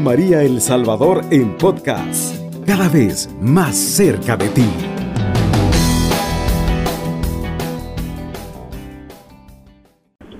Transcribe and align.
María 0.00 0.42
El 0.42 0.60
Salvador 0.60 1.22
en 1.30 1.56
podcast, 1.56 2.36
cada 2.66 2.88
vez 2.88 3.28
más 3.40 3.76
cerca 3.76 4.36
de 4.36 4.48
ti. 4.48 4.66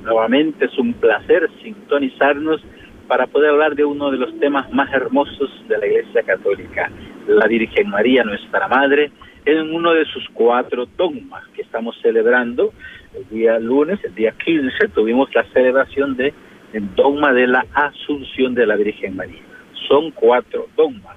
Nuevamente 0.02 0.64
es 0.64 0.78
un 0.78 0.95
placer 0.95 1.48
sintonizarnos 1.62 2.60
para 3.08 3.27
poder 3.27 3.50
hablar 3.50 3.74
de 3.74 3.84
uno 3.84 4.10
de 4.10 4.18
los 4.18 4.38
temas 4.40 4.72
más 4.72 4.92
hermosos 4.92 5.50
de 5.68 5.78
la 5.78 5.86
Iglesia 5.86 6.23
Católica, 6.23 6.91
la 7.27 7.46
Virgen 7.46 7.88
María, 7.88 8.24
nuestra 8.24 8.68
Madre, 8.68 9.10
en 9.45 9.74
uno 9.74 9.92
de 9.92 10.04
sus 10.06 10.28
cuatro 10.34 10.86
dogmas 10.96 11.45
que 11.54 11.62
estamos 11.62 11.96
celebrando. 12.02 12.73
El 13.14 13.28
día 13.28 13.59
lunes, 13.59 13.98
el 14.04 14.14
día 14.14 14.32
15, 14.32 14.88
tuvimos 14.88 15.34
la 15.34 15.45
celebración 15.52 16.16
de 16.16 16.34
el 16.73 16.95
dogma 16.95 17.32
de 17.32 17.46
la 17.46 17.64
Asunción 17.73 18.54
de 18.54 18.66
la 18.66 18.77
Virgen 18.77 19.16
María. 19.16 19.45
Son 19.88 20.10
cuatro 20.10 20.68
dogmas. 20.76 21.16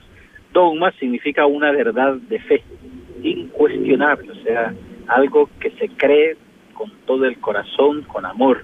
Dogma 0.54 0.92
significa 0.94 1.46
una 1.46 1.72
verdad 1.72 2.16
de 2.16 2.40
fe, 2.40 2.64
incuestionable, 3.24 4.32
o 4.32 4.36
sea, 4.44 4.74
algo 5.08 5.50
que 5.60 5.72
se 5.72 5.90
cree 5.90 6.38
con 6.74 6.92
todo 7.06 7.26
el 7.26 7.40
corazón, 7.40 8.04
con 8.04 8.26
amor. 8.26 8.64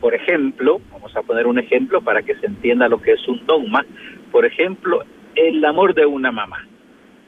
Por 0.00 0.14
ejemplo, 0.14 0.80
vamos 0.92 1.14
a 1.16 1.22
poner 1.22 1.46
un 1.46 1.58
ejemplo 1.58 2.00
para 2.00 2.22
que 2.22 2.34
se 2.36 2.46
entienda 2.46 2.88
lo 2.88 3.00
que 3.00 3.12
es 3.12 3.28
un 3.28 3.44
dogma. 3.46 3.84
Por 4.30 4.44
ejemplo, 4.44 5.02
el 5.34 5.64
amor 5.64 5.94
de 5.94 6.06
una 6.06 6.30
mamá. 6.30 6.66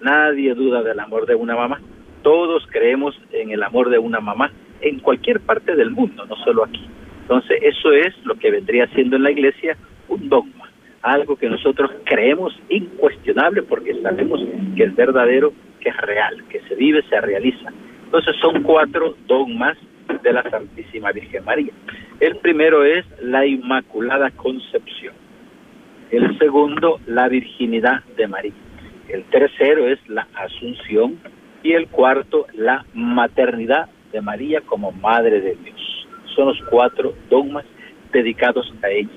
Nadie 0.01 0.55
duda 0.55 0.83
del 0.83 1.01
amor 1.01 1.27
de 1.27 1.35
una 1.35 1.57
mamá. 1.57 1.81
Todos 2.23 2.67
creemos 2.71 3.21
en 3.33 3.51
el 3.51 3.63
amor 3.63 3.91
de 3.91 3.99
una 3.99 4.21
mamá 4.21 4.53
en 4.81 5.01
cualquier 5.01 5.41
parte 5.41 5.75
del 5.75 5.91
mundo, 5.91 6.25
no 6.27 6.37
solo 6.37 6.65
aquí. 6.65 6.87
Entonces, 7.23 7.59
eso 7.63 7.93
es 7.93 8.15
lo 8.25 8.37
que 8.37 8.51
vendría 8.51 8.87
siendo 8.89 9.17
en 9.17 9.23
la 9.23 9.31
iglesia 9.31 9.77
un 10.09 10.29
dogma, 10.29 10.68
algo 11.03 11.37
que 11.37 11.49
nosotros 11.49 11.91
creemos 12.05 12.59
incuestionable 12.69 13.63
porque 13.63 14.01
sabemos 14.03 14.41
que 14.77 14.85
es 14.85 14.95
verdadero, 14.95 15.53
que 15.81 15.91
es 15.91 15.97
real, 15.99 16.45
que 16.49 16.61
se 16.63 16.75
vive, 16.75 17.03
se 17.09 17.21
realiza. 17.21 17.73
Entonces, 18.05 18.37
son 18.41 18.63
cuatro 18.63 19.15
dogmas 19.27 19.77
de 20.23 20.33
la 20.33 20.43
Santísima 20.51 21.13
Virgen 21.13 21.45
María. 21.45 21.73
El 22.21 22.37
primero 22.37 22.85
es 22.85 23.05
la 23.23 23.47
Inmaculada 23.47 24.31
Concepción. 24.31 25.15
El 26.11 26.39
segundo, 26.39 27.01
la 27.07 27.29
virginidad 27.29 28.03
de 28.17 28.27
María. 28.27 28.53
El 29.09 29.25
tercero 29.25 29.87
es 29.89 29.99
la 30.09 30.27
Asunción. 30.35 31.19
Y 31.63 31.73
el 31.73 31.89
cuarto, 31.89 32.47
la 32.55 32.87
maternidad 32.95 33.89
de 34.13 34.21
María 34.21 34.63
como 34.63 34.93
Madre 34.93 35.41
de 35.41 35.57
Dios 35.57 36.07
son 36.35 36.47
los 36.47 36.61
cuatro 36.71 37.15
dogmas 37.29 37.65
dedicados 38.13 38.73
a 38.83 38.89
ella. 38.89 39.11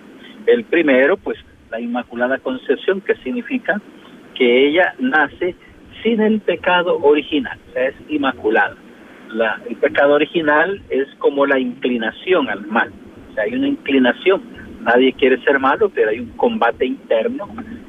El 0.48 0.64
primero, 0.66 1.18
pues, 1.18 1.38
la 1.72 1.80
Inmaculada 1.80 2.38
Concepción, 2.40 3.02
que 3.02 3.16
significa 3.24 3.82
que 4.36 4.68
ella 4.68 4.94
nace 5.00 5.56
sin 6.04 6.20
el 6.22 6.42
pecado 6.42 6.98
original, 7.02 7.58
o 7.70 7.74
sea, 7.74 7.88
es 7.88 7.96
inmaculada. 8.10 8.76
La, 9.30 9.62
el 9.70 9.78
pecado 9.78 10.16
original 10.16 10.82
es 10.90 11.08
como 11.20 11.46
la 11.46 11.60
inclinación 11.60 12.50
al 12.50 12.66
mal, 12.68 12.92
o 13.30 13.34
sea, 13.34 13.46
hay 13.46 13.56
una 13.56 13.70
inclinación. 13.70 14.42
Nadie 14.82 15.14
quiere 15.14 15.42
ser 15.44 15.60
malo, 15.60 15.90
pero 15.90 16.10
hay 16.10 16.20
un 16.20 16.32
combate 16.32 16.86
interno 16.86 17.48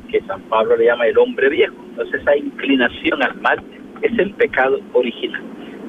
que 0.09 0.21
San 0.23 0.43
Pablo 0.43 0.77
le 0.77 0.85
llama 0.85 1.07
el 1.07 1.17
hombre 1.17 1.49
viejo. 1.49 1.75
Entonces, 1.89 2.21
esa 2.21 2.37
inclinación 2.37 3.23
al 3.23 3.35
mal 3.41 3.63
es 4.03 4.17
el 4.19 4.35
pecado 4.35 4.79
original 4.93 5.43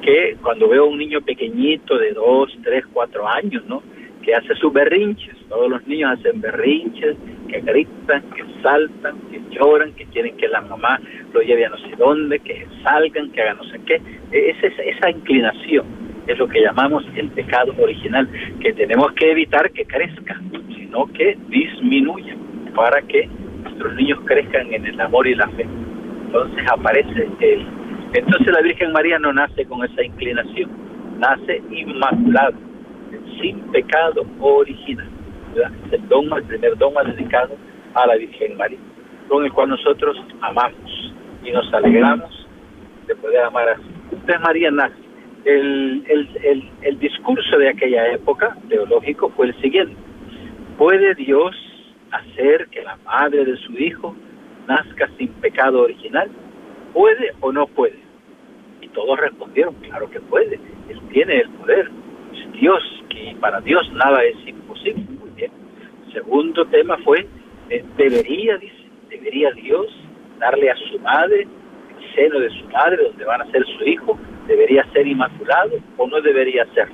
que 0.04 0.36
cuando 0.42 0.68
veo 0.68 0.84
a 0.84 0.88
un 0.88 0.98
niño 0.98 1.22
pequeñito 1.22 1.96
de 1.96 2.12
dos, 2.12 2.54
tres, 2.62 2.84
cuatro 2.92 3.26
años, 3.26 3.64
¿no? 3.66 3.82
Que 4.24 4.34
hace 4.34 4.54
sus 4.56 4.72
berrinches, 4.72 5.36
todos 5.48 5.68
los 5.68 5.86
niños 5.86 6.18
hacen 6.18 6.40
berrinches, 6.40 7.16
que 7.48 7.60
gritan, 7.60 8.22
que 8.30 8.42
saltan, 8.62 9.16
que 9.30 9.40
lloran, 9.50 9.92
que 9.92 10.06
quieren 10.06 10.36
que 10.36 10.48
la 10.48 10.62
mamá 10.62 10.98
lo 11.32 11.40
lleve 11.42 11.66
a 11.66 11.68
no 11.68 11.78
sé 11.78 11.94
dónde, 11.98 12.38
que 12.38 12.66
salgan, 12.82 13.30
que 13.32 13.42
hagan 13.42 13.58
no 13.58 13.64
sé 13.64 13.80
qué. 13.86 14.00
E, 14.32 14.50
es 14.50 14.64
esa, 14.64 14.82
esa 14.82 15.10
inclinación 15.10 15.84
es 16.26 16.38
lo 16.38 16.48
que 16.48 16.62
llamamos 16.62 17.04
el 17.16 17.28
pecado 17.30 17.74
original, 17.78 18.26
que 18.60 18.72
tenemos 18.72 19.12
que 19.12 19.30
evitar 19.30 19.70
que 19.72 19.84
crezca, 19.84 20.40
sino 20.74 21.06
que 21.12 21.36
disminuya, 21.48 22.34
para 22.74 23.02
que 23.02 23.28
nuestros 23.62 23.94
niños 23.94 24.20
crezcan 24.24 24.72
en 24.72 24.86
el 24.86 25.00
amor 25.00 25.26
y 25.26 25.34
la 25.34 25.48
fe. 25.48 25.66
Entonces 26.26 26.64
aparece 26.70 27.28
el 27.40 27.66
entonces 28.14 28.46
la 28.46 28.60
Virgen 28.60 28.92
María 28.92 29.18
no 29.18 29.32
nace 29.32 29.64
con 29.66 29.84
esa 29.84 30.04
inclinación, 30.04 30.70
nace 31.18 31.60
inmaculada, 31.68 32.52
sin 33.40 33.60
pecado 33.72 34.24
original. 34.40 35.08
Es 35.86 35.92
el 35.92 36.08
dogma, 36.08 36.38
el 36.38 36.44
primer 36.44 36.76
dogma 36.76 37.04
dedicado 37.04 37.56
a 37.94 38.06
la 38.06 38.16
Virgen 38.16 38.56
María, 38.56 38.78
con 39.28 39.44
el 39.44 39.52
cual 39.52 39.70
nosotros 39.70 40.16
amamos 40.40 41.12
y 41.44 41.52
nos 41.52 41.72
alegramos 41.72 42.46
de 43.06 43.14
poder 43.16 43.42
amar 43.42 43.68
así. 43.68 43.82
Entonces 44.12 44.40
María 44.40 44.70
nace. 44.70 45.04
El, 45.44 46.02
el, 46.08 46.28
el, 46.42 46.70
el 46.80 46.98
discurso 46.98 47.58
de 47.58 47.68
aquella 47.68 48.12
época 48.12 48.56
teológico 48.68 49.28
fue 49.36 49.48
el 49.48 49.60
siguiente. 49.60 49.94
¿Puede 50.78 51.14
Dios 51.14 51.54
hacer 52.10 52.66
que 52.68 52.82
la 52.82 52.96
madre 53.04 53.44
de 53.44 53.56
su 53.58 53.72
hijo 53.72 54.16
nazca 54.66 55.08
sin 55.18 55.28
pecado 55.34 55.82
original? 55.82 56.30
¿Puede 56.94 57.32
o 57.40 57.52
no 57.52 57.66
puede? 57.66 58.04
todos 58.94 59.18
respondieron, 59.18 59.74
claro 59.74 60.08
que 60.08 60.20
puede, 60.20 60.58
Él 60.88 61.00
tiene 61.12 61.40
el 61.40 61.50
poder, 61.50 61.90
Dios, 62.60 62.82
que 63.10 63.36
para 63.40 63.60
Dios 63.60 63.90
nada 63.92 64.22
es 64.24 64.36
imposible. 64.46 65.04
Muy 65.20 65.30
bien. 65.36 65.50
Segundo 66.12 66.64
tema 66.66 66.96
fue, 66.98 67.26
eh, 67.70 67.84
debería, 67.96 68.56
dice, 68.58 68.88
debería 69.08 69.50
Dios 69.52 69.86
darle 70.38 70.70
a 70.70 70.76
su 70.76 70.98
madre, 71.00 71.42
el 71.42 72.14
seno 72.14 72.38
de 72.38 72.50
su 72.50 72.64
madre, 72.68 73.04
donde 73.04 73.24
van 73.24 73.42
a 73.42 73.50
ser 73.50 73.64
su 73.66 73.84
hijo, 73.84 74.18
debería 74.46 74.84
ser 74.92 75.06
inmaculado 75.06 75.78
o 75.96 76.06
no 76.06 76.20
debería 76.20 76.66
ser. 76.74 76.88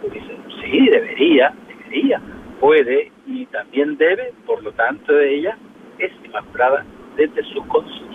Pues 0.00 0.12
dicen, 0.12 0.36
sí, 0.62 0.88
debería, 0.88 1.52
debería, 1.68 2.20
puede 2.58 3.10
y 3.26 3.46
también 3.46 3.96
debe, 3.96 4.32
por 4.46 4.62
lo 4.62 4.72
tanto 4.72 5.18
ella 5.18 5.56
es 5.98 6.12
inmaculada 6.24 6.84
desde 7.16 7.42
su 7.52 7.66
concepción. 7.68 8.10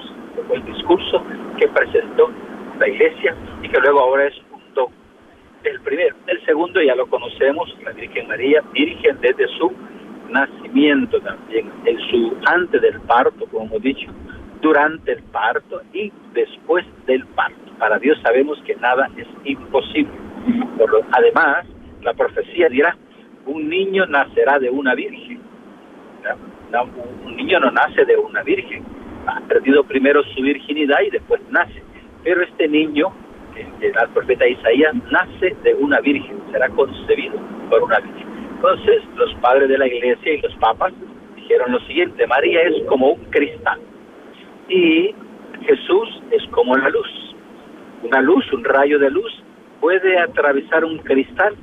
Fue 0.48 0.58
el 0.58 0.66
discurso 0.66 1.24
que 1.58 1.68
presentó 1.70 2.30
la 2.80 2.88
iglesia 2.88 3.36
y 3.64 3.70
que 3.70 3.80
luego 3.80 4.00
ahora 4.02 4.28
es. 4.28 4.34
El 5.66 5.82
primero. 5.82 6.16
El 6.28 6.46
segundo 6.46 6.82
ya 6.82 6.96
lo 6.96 7.08
conocemos, 7.08 7.76
la 7.84 7.92
Virgen 7.92 8.28
María, 8.28 8.62
virgen 8.72 9.18
desde 9.20 9.48
su 9.58 9.74
nacimiento 10.30 11.20
también, 11.22 11.72
en 11.86 12.00
su 12.10 12.38
antes 12.46 12.82
del 12.82 13.00
parto, 13.02 13.46
como 13.48 13.66
hemos 13.66 13.82
dicho, 13.82 14.08
durante 14.62 15.14
el 15.14 15.24
parto 15.24 15.82
y 15.92 16.12
después 16.34 16.86
del 17.08 17.26
parto. 17.28 17.72
Para 17.80 17.98
Dios 17.98 18.18
sabemos 18.22 18.62
que 18.66 18.76
nada 18.76 19.10
es 19.18 19.28
imposible. 19.44 20.14
Además, 21.12 21.66
la 22.02 22.14
profecía 22.14 22.70
dirá, 22.70 22.96
un 23.48 23.68
niño 23.68 24.06
nacerá 24.06 24.60
de 24.60 24.70
una 24.70 24.94
virgen. 24.94 25.40
un 27.26 27.36
niño 27.36 27.60
no 27.60 27.72
nace 27.72 28.06
de 28.06 28.18
una 28.18 28.44
virgen, 28.44 28.84
ha 29.26 29.42
perdido 29.42 29.84
primero 29.84 30.24
su 30.24 30.42
virginidad 30.42 31.00
y 31.08 31.10
después 31.10 31.42
nace. 31.50 31.82
Pero 32.24 32.44
este 32.44 32.68
niño, 32.68 33.14
el, 33.56 33.94
profeta 34.14 34.48
Isaías, 34.48 34.94
nace 35.12 35.56
de 35.64 35.74
una 35.76 36.00
virgen, 36.02 36.38
será 36.52 36.70
concebido 36.70 37.40
por 37.70 37.84
una 37.84 38.00
virgen. 38.00 38.28
Entonces, 38.56 39.04
los 39.16 39.34
padres 39.36 39.70
de 39.70 39.78
la 39.78 39.88
iglesia 39.88 40.34
y 40.34 40.42
los 40.42 40.56
papas 40.56 40.94
dijeron 41.36 41.72
lo 41.72 41.80
siguiente, 41.82 42.26
María 42.28 42.62
es 42.64 42.84
como 42.88 43.12
un 43.12 43.26
cristal 43.26 43.80
y 44.70 45.14
Jesús 45.66 46.22
es 46.32 46.44
como 46.52 46.76
la 46.76 46.90
luz. 46.90 47.36
Una 48.04 48.22
luz, 48.22 48.46
un 48.54 48.64
rayo 48.64 49.00
de 49.00 49.10
luz, 49.10 49.32
puede 49.80 50.20
atravesar 50.20 50.84
un 50.86 50.98
cristal 51.00 51.56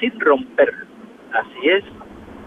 sin 0.00 0.18
romperlo. 0.20 0.86
Así 1.32 1.68
es 1.68 1.84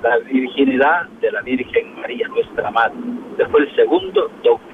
la 0.04 0.18
virginidad 0.20 1.08
de 1.22 1.32
la 1.32 1.42
Virgen 1.42 2.00
María, 2.00 2.28
nuestra 2.30 2.72
Madre. 2.72 2.96
Después 3.38 3.68
el 3.68 3.76
segundo 3.76 4.32
dogma. 4.44 4.66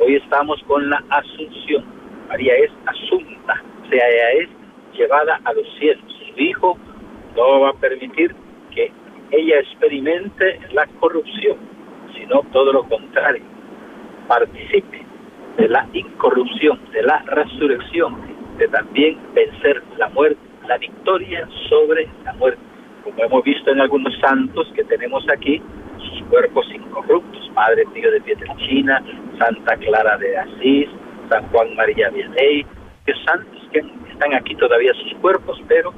Hoy 0.00 0.16
estamos 0.16 0.62
con 0.66 0.88
la 0.90 1.02
Asunción. 1.10 1.84
María 2.28 2.54
es 2.56 2.70
asunta, 2.86 3.62
sea, 3.94 4.08
ella 4.08 4.42
es 4.42 4.48
llevada 4.98 5.40
a 5.44 5.52
los 5.52 5.66
cielos. 5.78 6.04
Su 6.34 6.42
Hijo 6.42 6.76
no 7.36 7.60
va 7.60 7.70
a 7.70 7.74
permitir 7.74 8.34
que 8.74 8.90
ella 9.30 9.60
experimente 9.60 10.60
la 10.72 10.86
corrupción, 11.00 11.56
sino 12.16 12.42
todo 12.52 12.72
lo 12.72 12.84
contrario, 12.84 13.42
participe 14.28 15.02
de 15.56 15.68
la 15.68 15.88
incorrupción, 15.92 16.80
de 16.92 17.02
la 17.02 17.18
resurrección, 17.26 18.16
de 18.58 18.68
también 18.68 19.18
vencer 19.34 19.82
la 19.96 20.08
muerte, 20.08 20.40
la 20.66 20.78
victoria 20.78 21.48
sobre 21.68 22.08
la 22.24 22.32
muerte. 22.34 22.60
Como 23.04 23.22
hemos 23.22 23.44
visto 23.44 23.70
en 23.70 23.80
algunos 23.80 24.14
santos 24.18 24.66
que 24.74 24.84
tenemos 24.84 25.24
aquí, 25.30 25.62
sus 25.98 26.22
cuerpos 26.28 26.66
incorruptos, 26.74 27.50
Padre 27.54 27.84
Pío 27.92 28.10
de 28.10 28.20
Pietrelcina, 28.22 29.02
Santa 29.38 29.76
Clara 29.76 30.16
de 30.18 30.36
Asís, 30.36 30.88
San 31.28 31.46
Juan 31.48 31.74
María 31.76 32.10
Vianney, 32.10 32.66
santos 33.26 33.68
que 33.72 33.82
están 34.10 34.34
aquí 34.34 34.54
todavía 34.56 34.92
sus 34.94 35.14
cuerpos, 35.20 35.60
pero 35.68 35.92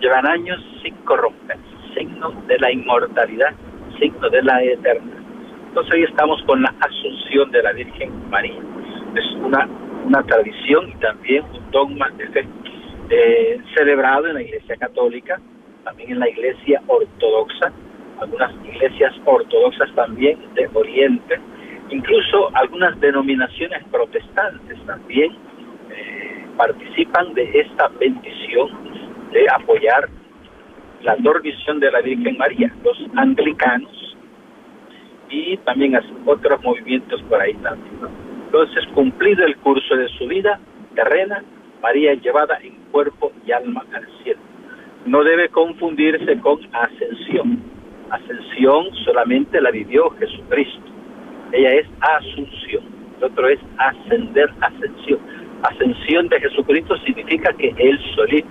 llevan 0.00 0.26
años 0.26 0.58
sin 0.82 0.94
corromperse, 1.04 1.62
signo 1.94 2.30
de 2.46 2.58
la 2.58 2.72
inmortalidad, 2.72 3.54
signo 3.98 4.28
de 4.30 4.42
la 4.42 4.62
eternidad. 4.62 5.20
Entonces 5.68 5.94
ahí 5.94 6.02
estamos 6.04 6.42
con 6.44 6.62
la 6.62 6.74
Asunción 6.80 7.50
de 7.50 7.62
la 7.62 7.72
Virgen 7.72 8.30
María. 8.30 8.58
Es 9.14 9.24
una, 9.42 9.68
una 10.04 10.22
tradición 10.22 10.88
y 10.88 10.94
también 10.94 11.44
un 11.52 11.70
dogma 11.70 12.08
de 12.16 12.28
fe 12.28 12.48
eh, 13.10 13.58
celebrado 13.76 14.26
en 14.26 14.34
la 14.34 14.42
Iglesia 14.42 14.76
Católica, 14.76 15.40
también 15.84 16.12
en 16.12 16.20
la 16.20 16.28
Iglesia 16.28 16.82
Ortodoxa, 16.86 17.72
algunas 18.20 18.52
iglesias 18.64 19.12
ortodoxas 19.24 19.94
también 19.94 20.38
de 20.54 20.68
Oriente, 20.72 21.38
incluso 21.90 22.50
algunas 22.54 22.98
denominaciones 23.00 23.84
protestantes 23.90 24.78
también 24.86 25.36
participan 26.56 27.34
de 27.34 27.60
esta 27.60 27.88
bendición 28.00 28.68
de 29.32 29.46
apoyar 29.54 30.08
la 31.02 31.16
dormición 31.16 31.78
de 31.80 31.90
la 31.90 32.00
Virgen 32.00 32.36
María, 32.38 32.74
los 32.82 32.98
anglicanos 33.16 34.16
y 35.28 35.56
también 35.58 35.98
otros 36.24 36.62
movimientos 36.62 37.22
por 37.24 37.40
ahí 37.40 37.54
también. 37.54 37.96
Entonces, 38.46 38.86
cumplido 38.94 39.44
el 39.44 39.56
curso 39.58 39.96
de 39.96 40.08
su 40.10 40.26
vida 40.26 40.58
terrena, 40.94 41.42
María 41.82 42.12
es 42.12 42.22
llevada 42.22 42.58
en 42.62 42.74
cuerpo 42.90 43.32
y 43.46 43.52
alma 43.52 43.84
al 43.92 44.06
cielo. 44.22 44.40
No 45.04 45.22
debe 45.22 45.48
confundirse 45.50 46.38
con 46.40 46.60
ascensión. 46.72 47.62
Ascensión 48.10 48.86
solamente 49.04 49.60
la 49.60 49.70
vivió 49.70 50.10
Jesucristo. 50.10 50.90
Ella 51.52 51.70
es 51.70 51.86
asunción. 52.00 52.84
El 53.18 53.24
otro 53.24 53.48
es 53.48 53.60
ascender, 53.78 54.50
ascensión. 54.60 55.20
Ascensión 55.68 56.28
de 56.28 56.40
Jesucristo 56.40 56.96
significa 56.98 57.52
que 57.54 57.74
Él 57.76 57.98
solito, 58.14 58.48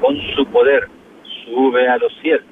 con 0.00 0.16
su 0.34 0.46
poder, 0.46 0.88
sube 1.44 1.86
a 1.88 1.98
los 1.98 2.12
cielos. 2.22 2.46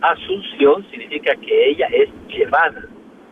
Asunción 0.00 0.84
significa 0.90 1.34
que 1.36 1.70
ella 1.70 1.86
es 1.92 2.08
llevada. 2.28 2.82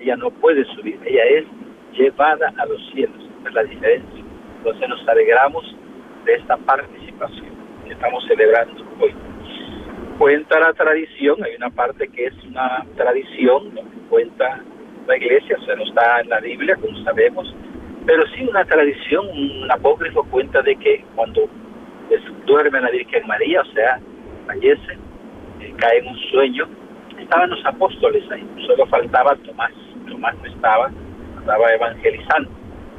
Ella 0.00 0.17
no 0.17 0.31
puede 0.31 0.64
subir, 0.75 0.99
ella 1.05 1.25
es 1.25 1.44
llevada 1.93 2.53
a 2.56 2.67
los 2.67 2.81
cielos. 2.93 3.17
es 3.47 3.55
la 3.55 3.64
diferencia. 3.64 4.25
Entonces 4.58 4.88
nos 4.88 5.08
alegramos 5.08 5.76
de 6.25 6.35
esta 6.35 6.56
participación 6.56 7.55
que 7.85 7.93
estamos 7.93 8.25
celebrando 8.26 8.85
hoy. 9.00 9.14
Cuenta 10.19 10.58
la 10.58 10.73
tradición, 10.73 11.43
hay 11.44 11.55
una 11.56 11.70
parte 11.70 12.08
que 12.08 12.26
es 12.26 12.35
una 12.44 12.85
tradición, 12.97 13.75
¿no? 13.75 13.82
cuenta 14.08 14.61
la 15.06 15.17
iglesia, 15.17 15.56
o 15.61 15.64
sea, 15.64 15.76
no 15.76 15.85
está 15.85 16.20
en 16.20 16.29
la 16.31 16.41
Biblia, 16.41 16.76
como 16.76 16.97
sabemos, 17.05 17.55
pero 18.06 18.25
sí 18.29 18.47
una 18.49 18.64
tradición, 18.64 19.26
un 19.29 19.70
apócrifo 19.70 20.23
cuenta 20.31 20.62
de 20.62 20.76
que 20.76 21.05
cuando 21.17 21.49
duerme 22.47 22.81
la 22.81 22.91
Virgen 22.91 23.26
María, 23.26 23.61
o 23.61 23.64
sea, 23.73 24.00
fallece, 24.47 24.93
eh, 25.61 25.75
cae 25.76 25.99
en 25.99 26.06
un 26.06 26.19
sueño, 26.31 26.69
estaban 27.19 27.50
los 27.50 27.67
apóstoles 27.67 28.23
ahí, 28.31 28.49
solo 28.64 28.87
faltaba 28.87 29.35
Tomás, 29.44 29.73
Tomás 30.08 30.37
no 30.38 30.47
estaba, 30.47 30.91
estaba 31.41 31.75
evangelizando, 31.75 32.50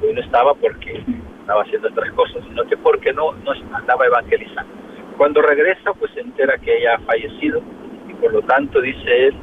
hoy 0.04 0.13
no 0.13 0.21
estaba 0.21 0.54
porque 0.56 1.01
estaba 1.39 1.62
haciendo 1.62 1.88
otras 1.88 2.12
cosas, 2.12 2.44
sino 2.44 2.65
que 2.65 2.75
porque 2.75 3.13
no, 3.13 3.31
no 3.31 3.51
andaba 3.74 4.06
evangelizando. 4.06 4.74
Cuando 5.15 5.42
regresa, 5.42 5.94
pues 5.94 6.12
se 6.12 6.19
entera 6.19 6.57
que 6.57 6.77
ella 6.77 6.95
ha 6.95 7.00
fallecido 7.00 7.62
y 8.09 8.13
por 8.15 8.33
lo 8.33 8.42
tanto 8.42 8.81
dice 8.81 9.27
él, 9.27 9.36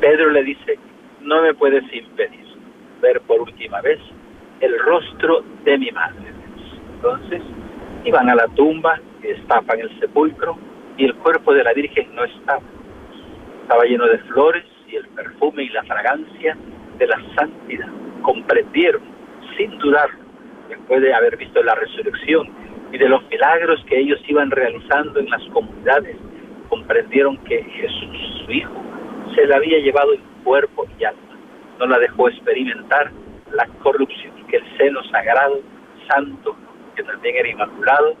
Pedro 0.00 0.30
le 0.30 0.44
dice, 0.44 0.78
no 1.20 1.42
me 1.42 1.52
puedes 1.54 1.82
impedir 1.92 2.43
ver 3.00 3.20
por 3.22 3.40
última 3.40 3.80
vez 3.80 3.98
el 4.60 4.78
rostro 4.80 5.44
de 5.64 5.78
mi 5.78 5.90
madre. 5.90 6.32
Entonces, 6.94 7.42
iban 8.04 8.28
a 8.30 8.34
la 8.34 8.46
tumba, 8.48 9.00
destapan 9.20 9.80
el 9.80 9.98
sepulcro 10.00 10.56
y 10.96 11.04
el 11.04 11.14
cuerpo 11.16 11.52
de 11.52 11.64
la 11.64 11.72
Virgen 11.72 12.14
no 12.14 12.24
estaba. 12.24 12.62
Estaba 13.62 13.84
lleno 13.84 14.06
de 14.06 14.18
flores 14.18 14.64
y 14.88 14.96
el 14.96 15.08
perfume 15.08 15.64
y 15.64 15.68
la 15.70 15.82
fragancia 15.84 16.56
de 16.98 17.06
la 17.06 17.20
santidad. 17.34 17.88
Comprendieron, 18.22 19.02
sin 19.56 19.78
dudarlo, 19.78 20.24
después 20.68 21.02
de 21.02 21.14
haber 21.14 21.36
visto 21.36 21.62
la 21.62 21.74
resurrección 21.74 22.48
y 22.92 22.98
de 22.98 23.08
los 23.08 23.22
milagros 23.28 23.84
que 23.88 23.98
ellos 23.98 24.20
iban 24.28 24.50
realizando 24.50 25.18
en 25.18 25.28
las 25.28 25.42
comunidades, 25.48 26.16
comprendieron 26.68 27.36
que 27.38 27.62
Jesús, 27.62 28.44
su 28.44 28.52
Hijo, 28.52 28.72
se 29.34 29.46
la 29.46 29.56
había 29.56 29.78
llevado 29.78 30.14
en 30.14 30.20
cuerpo 30.44 30.86
y 30.98 31.04
alma. 31.04 31.23
No 31.78 31.86
la 31.86 31.98
dejó 31.98 32.28
experimentar 32.28 33.10
la 33.52 33.66
corrupción, 33.82 34.32
que 34.48 34.56
el 34.56 34.76
seno 34.76 35.02
sagrado, 35.04 35.60
santo, 36.08 36.56
que 36.94 37.02
también 37.02 37.36
era 37.36 37.48
inmaculado, 37.48 38.16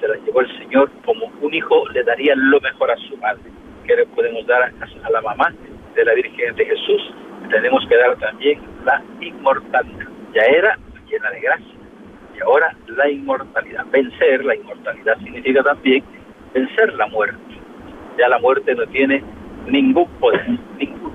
se 0.00 0.08
la 0.08 0.16
llevó 0.16 0.40
el 0.40 0.58
Señor 0.58 0.90
como 1.04 1.26
un 1.40 1.54
hijo 1.54 1.88
le 1.90 2.02
daría 2.02 2.34
lo 2.36 2.60
mejor 2.60 2.90
a 2.90 2.96
su 3.08 3.16
madre, 3.16 3.50
que 3.86 3.96
le 3.96 4.06
podemos 4.06 4.46
dar 4.46 4.62
a, 4.62 5.10
la 5.10 5.20
mamá 5.20 5.52
de 5.94 6.04
la 6.04 6.14
Virgen 6.14 6.54
de 6.56 6.64
Jesús, 6.66 7.14
tenemos 7.50 7.86
que 7.88 7.96
dar 7.96 8.16
también 8.16 8.60
la 8.84 9.02
inmortalidad. 9.20 10.08
Ya 10.34 10.42
era 10.42 10.78
llena 11.08 11.30
de 11.30 11.40
gracia 11.40 11.74
y 12.36 12.40
ahora 12.40 12.76
la 12.88 13.08
inmortalidad. 13.08 13.86
Vencer 13.90 14.44
la 14.44 14.56
inmortalidad 14.56 15.16
significa 15.18 15.62
también 15.62 16.04
vencer 16.52 16.92
la 16.94 17.06
muerte. 17.06 17.38
Ya 18.18 18.28
la 18.28 18.38
muerte 18.38 18.74
no 18.74 18.86
tiene 18.86 19.22
ningún 19.66 20.08
poder, 20.18 20.46
ningún, 20.78 21.14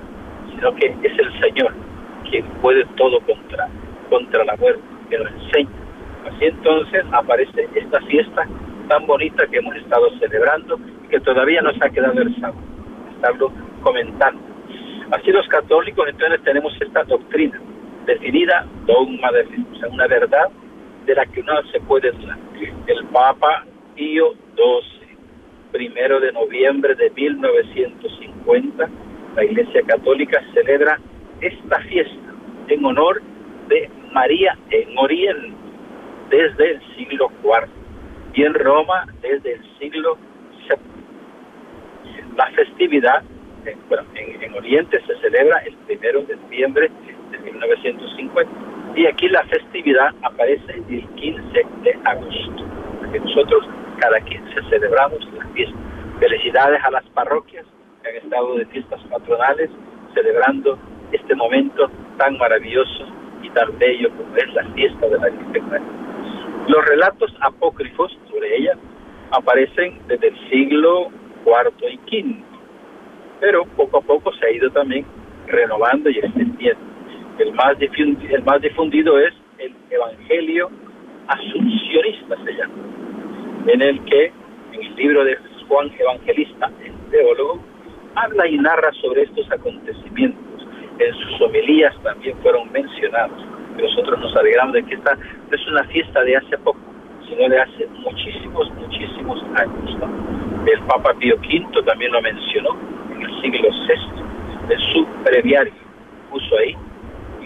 sino 0.62 0.74
que 0.76 0.86
es 1.02 1.18
el 1.18 1.40
Señor 1.40 1.72
quien 2.30 2.46
puede 2.62 2.84
todo 2.96 3.20
contra, 3.20 3.68
contra 4.08 4.44
la 4.44 4.56
muerte, 4.56 4.80
que 5.10 5.18
nos 5.18 5.32
enseña. 5.32 5.70
Así 6.24 6.44
entonces 6.44 7.04
aparece 7.10 7.68
esta 7.74 8.00
fiesta 8.02 8.46
tan 8.88 9.06
bonita 9.06 9.44
que 9.48 9.58
hemos 9.58 9.74
estado 9.76 10.08
celebrando 10.18 10.78
y 11.04 11.08
que 11.08 11.20
todavía 11.20 11.60
nos 11.62 11.74
ha 11.82 11.90
quedado 11.90 12.22
el 12.22 12.34
sábado, 12.36 12.60
estarlo 13.14 13.52
comentando. 13.82 14.40
Así 15.10 15.32
los 15.32 15.46
católicos 15.48 16.06
entonces 16.08 16.40
tenemos 16.44 16.72
esta 16.80 17.02
doctrina 17.04 17.60
definida 18.06 18.66
dogma 18.86 19.30
de 19.32 19.42
o 19.42 19.78
sea, 19.78 19.88
una 19.88 20.06
verdad 20.06 20.48
de 21.06 21.14
la 21.14 21.26
que 21.26 21.42
no 21.42 21.54
se 21.72 21.80
puede 21.80 22.12
dudar. 22.12 22.38
El 22.86 23.04
Papa 23.06 23.64
Pío 23.96 24.32
XII, 24.54 25.16
primero 25.72 26.20
de 26.20 26.32
noviembre 26.32 26.94
de 26.94 27.10
1950, 27.10 28.88
la 29.36 29.44
Iglesia 29.44 29.82
Católica 29.86 30.42
celebra 30.52 30.98
esta 31.40 31.80
fiesta 31.82 32.34
en 32.68 32.84
honor 32.84 33.22
de 33.68 33.90
María 34.12 34.56
en 34.70 34.96
Oriente 34.98 35.52
desde 36.30 36.72
el 36.72 36.96
siglo 36.96 37.30
IV 37.42 37.68
y 38.34 38.42
en 38.44 38.54
Roma 38.54 39.06
desde 39.20 39.54
el 39.54 39.78
siglo 39.78 40.18
VII. 40.68 40.76
La 42.36 42.46
festividad 42.50 43.22
en, 43.64 44.42
en, 44.42 44.54
Oriente 44.54 45.00
se 45.06 45.16
celebra 45.20 45.58
el 45.60 45.74
primero 45.86 46.22
de 46.22 46.36
noviembre 46.36 46.90
de 47.30 47.38
1950 47.38 48.52
y 48.96 49.06
aquí 49.06 49.28
la 49.28 49.44
festividad 49.44 50.14
aparece 50.22 50.72
el 50.88 51.06
15 51.14 51.66
de 51.82 51.98
agosto, 52.04 52.64
porque 52.98 53.20
nosotros 53.20 53.66
cada 53.98 54.20
15 54.20 54.44
celebramos 54.68 55.26
la 55.32 55.46
fiesta. 55.48 55.76
Felicidades 56.20 56.82
a 56.84 56.90
las 56.90 57.04
parroquias 57.10 57.64
que 58.02 58.10
han 58.10 58.16
estado 58.16 58.56
de 58.56 58.66
fiestas 58.66 59.00
patronales 59.10 59.70
celebrando 60.14 60.78
este 61.12 61.34
momento 61.34 61.90
tan 62.18 62.36
maravilloso 62.38 63.06
y 63.42 63.50
tan 63.50 63.78
bello 63.78 64.10
como 64.16 64.36
es 64.36 64.54
la 64.54 64.64
fiesta 64.74 65.08
de 65.08 65.18
la 65.18 65.28
Virgen. 65.28 65.82
Los 66.68 66.84
relatos 66.86 67.34
apócrifos 67.40 68.16
sobre 68.30 68.56
ella 68.56 68.74
aparecen 69.30 70.00
desde 70.06 70.28
el 70.28 70.50
siglo 70.50 71.08
IV 71.44 71.88
y 71.90 71.96
V, 71.96 72.44
pero 73.40 73.64
poco 73.76 73.98
a 73.98 74.02
poco 74.02 74.32
se 74.34 74.46
ha 74.46 74.50
ido 74.50 74.70
también 74.70 75.04
renovando 75.46 76.10
y 76.10 76.18
extendiendo. 76.18 76.80
El 77.38 77.52
más, 77.54 77.78
difundido, 77.78 78.36
el 78.36 78.44
más 78.44 78.60
difundido 78.60 79.18
es 79.18 79.34
el 79.58 79.74
Evangelio 79.90 80.70
Asuncionista, 81.26 82.36
se 82.44 82.52
llama, 82.52 82.74
en 83.66 83.82
el 83.82 84.04
que, 84.04 84.32
en 84.72 84.82
el 84.82 84.96
libro 84.96 85.24
de 85.24 85.38
Juan 85.66 85.90
Evangelista, 85.98 86.70
el 86.84 87.10
teólogo, 87.10 87.71
habla 88.14 88.46
y 88.46 88.56
narra 88.58 88.92
sobre 89.00 89.22
estos 89.22 89.50
acontecimientos. 89.50 90.66
En 90.98 91.14
sus 91.14 91.40
homilías 91.40 91.94
también 92.02 92.36
fueron 92.42 92.70
mencionados. 92.72 93.42
Nosotros 93.76 94.20
nos 94.20 94.36
alegramos 94.36 94.74
de 94.74 94.82
que 94.84 94.94
esta 94.94 95.14
no 95.14 95.56
es 95.56 95.66
una 95.66 95.84
fiesta 95.84 96.22
de 96.22 96.36
hace 96.36 96.58
poco, 96.58 96.80
sino 97.28 97.48
de 97.48 97.60
hace 97.60 97.86
muchísimos, 98.00 98.70
muchísimos 98.74 99.42
años. 99.56 99.96
El 100.66 100.80
Papa 100.82 101.14
Pío 101.14 101.36
V 101.36 101.82
también 101.84 102.12
lo 102.12 102.22
mencionó 102.22 102.76
en 103.14 103.22
el 103.22 103.40
siglo 103.40 103.68
VI, 103.68 104.74
en 104.74 104.80
su 104.92 105.06
breviario, 105.24 105.72
puso 106.30 106.56
ahí 106.58 106.76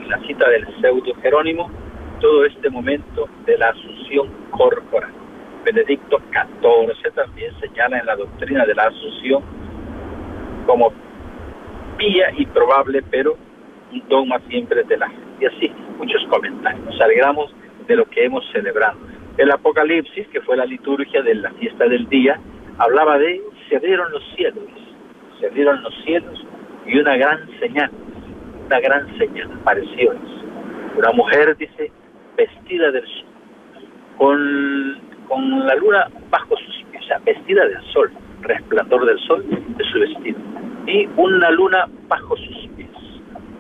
la 0.08 0.18
cita 0.20 0.48
del 0.50 0.66
pseudo 0.80 1.14
Jerónimo, 1.22 1.70
todo 2.20 2.44
este 2.44 2.70
momento 2.70 3.28
de 3.44 3.58
la 3.58 3.68
asunción 3.68 4.28
corporal. 4.50 5.10
Benedicto 5.64 6.20
XIV 6.30 7.12
también 7.14 7.52
señala 7.60 7.98
en 7.98 8.06
la 8.06 8.16
doctrina 8.16 8.64
de 8.64 8.74
la 8.74 8.84
asunción 8.84 9.42
como 10.66 10.92
pía 11.96 12.32
y 12.36 12.46
probable, 12.46 13.02
pero 13.10 13.36
un 13.92 14.02
dogma 14.08 14.40
siempre 14.48 14.82
de 14.84 14.96
la 14.96 15.08
gente. 15.08 15.26
Y 15.40 15.46
así, 15.46 15.72
muchos 15.98 16.24
comentarios. 16.28 16.84
Nos 16.84 17.00
alegramos 17.00 17.54
de 17.86 17.96
lo 17.96 18.04
que 18.06 18.24
hemos 18.24 18.44
celebrado. 18.52 18.98
El 19.38 19.50
Apocalipsis, 19.50 20.26
que 20.28 20.40
fue 20.42 20.56
la 20.56 20.64
liturgia 20.64 21.22
de 21.22 21.34
la 21.34 21.50
fiesta 21.52 21.86
del 21.86 22.08
día, 22.08 22.38
hablaba 22.78 23.18
de 23.18 23.40
se 23.68 23.76
abrieron 23.76 24.10
los 24.12 24.22
cielos, 24.34 24.64
se 25.40 25.46
abrieron 25.46 25.82
los 25.82 25.94
cielos 26.04 26.46
y 26.86 26.98
una 26.98 27.16
gran 27.16 27.48
señal 27.58 27.90
una 28.66 28.80
gran 28.80 29.18
señal, 29.18 29.50
apariciones. 29.60 30.22
Una 30.96 31.12
mujer, 31.12 31.56
dice, 31.56 31.90
vestida 32.36 32.90
del 32.90 33.06
sol, 33.06 33.26
con, 34.18 35.00
con 35.28 35.66
la 35.66 35.74
luna 35.76 36.08
bajo 36.30 36.56
sus 36.56 36.84
pies, 36.90 37.02
o 37.04 37.06
sea, 37.06 37.18
vestida 37.18 37.66
del 37.66 37.82
sol, 37.92 38.10
resplandor 38.48 39.06
del 39.06 39.18
sol 39.20 39.44
de 39.48 39.84
su 39.84 40.00
vestido, 40.00 40.38
y 40.86 41.08
una 41.16 41.50
luna 41.50 41.86
bajo 42.08 42.36
sus 42.36 42.68
pies, 42.76 42.88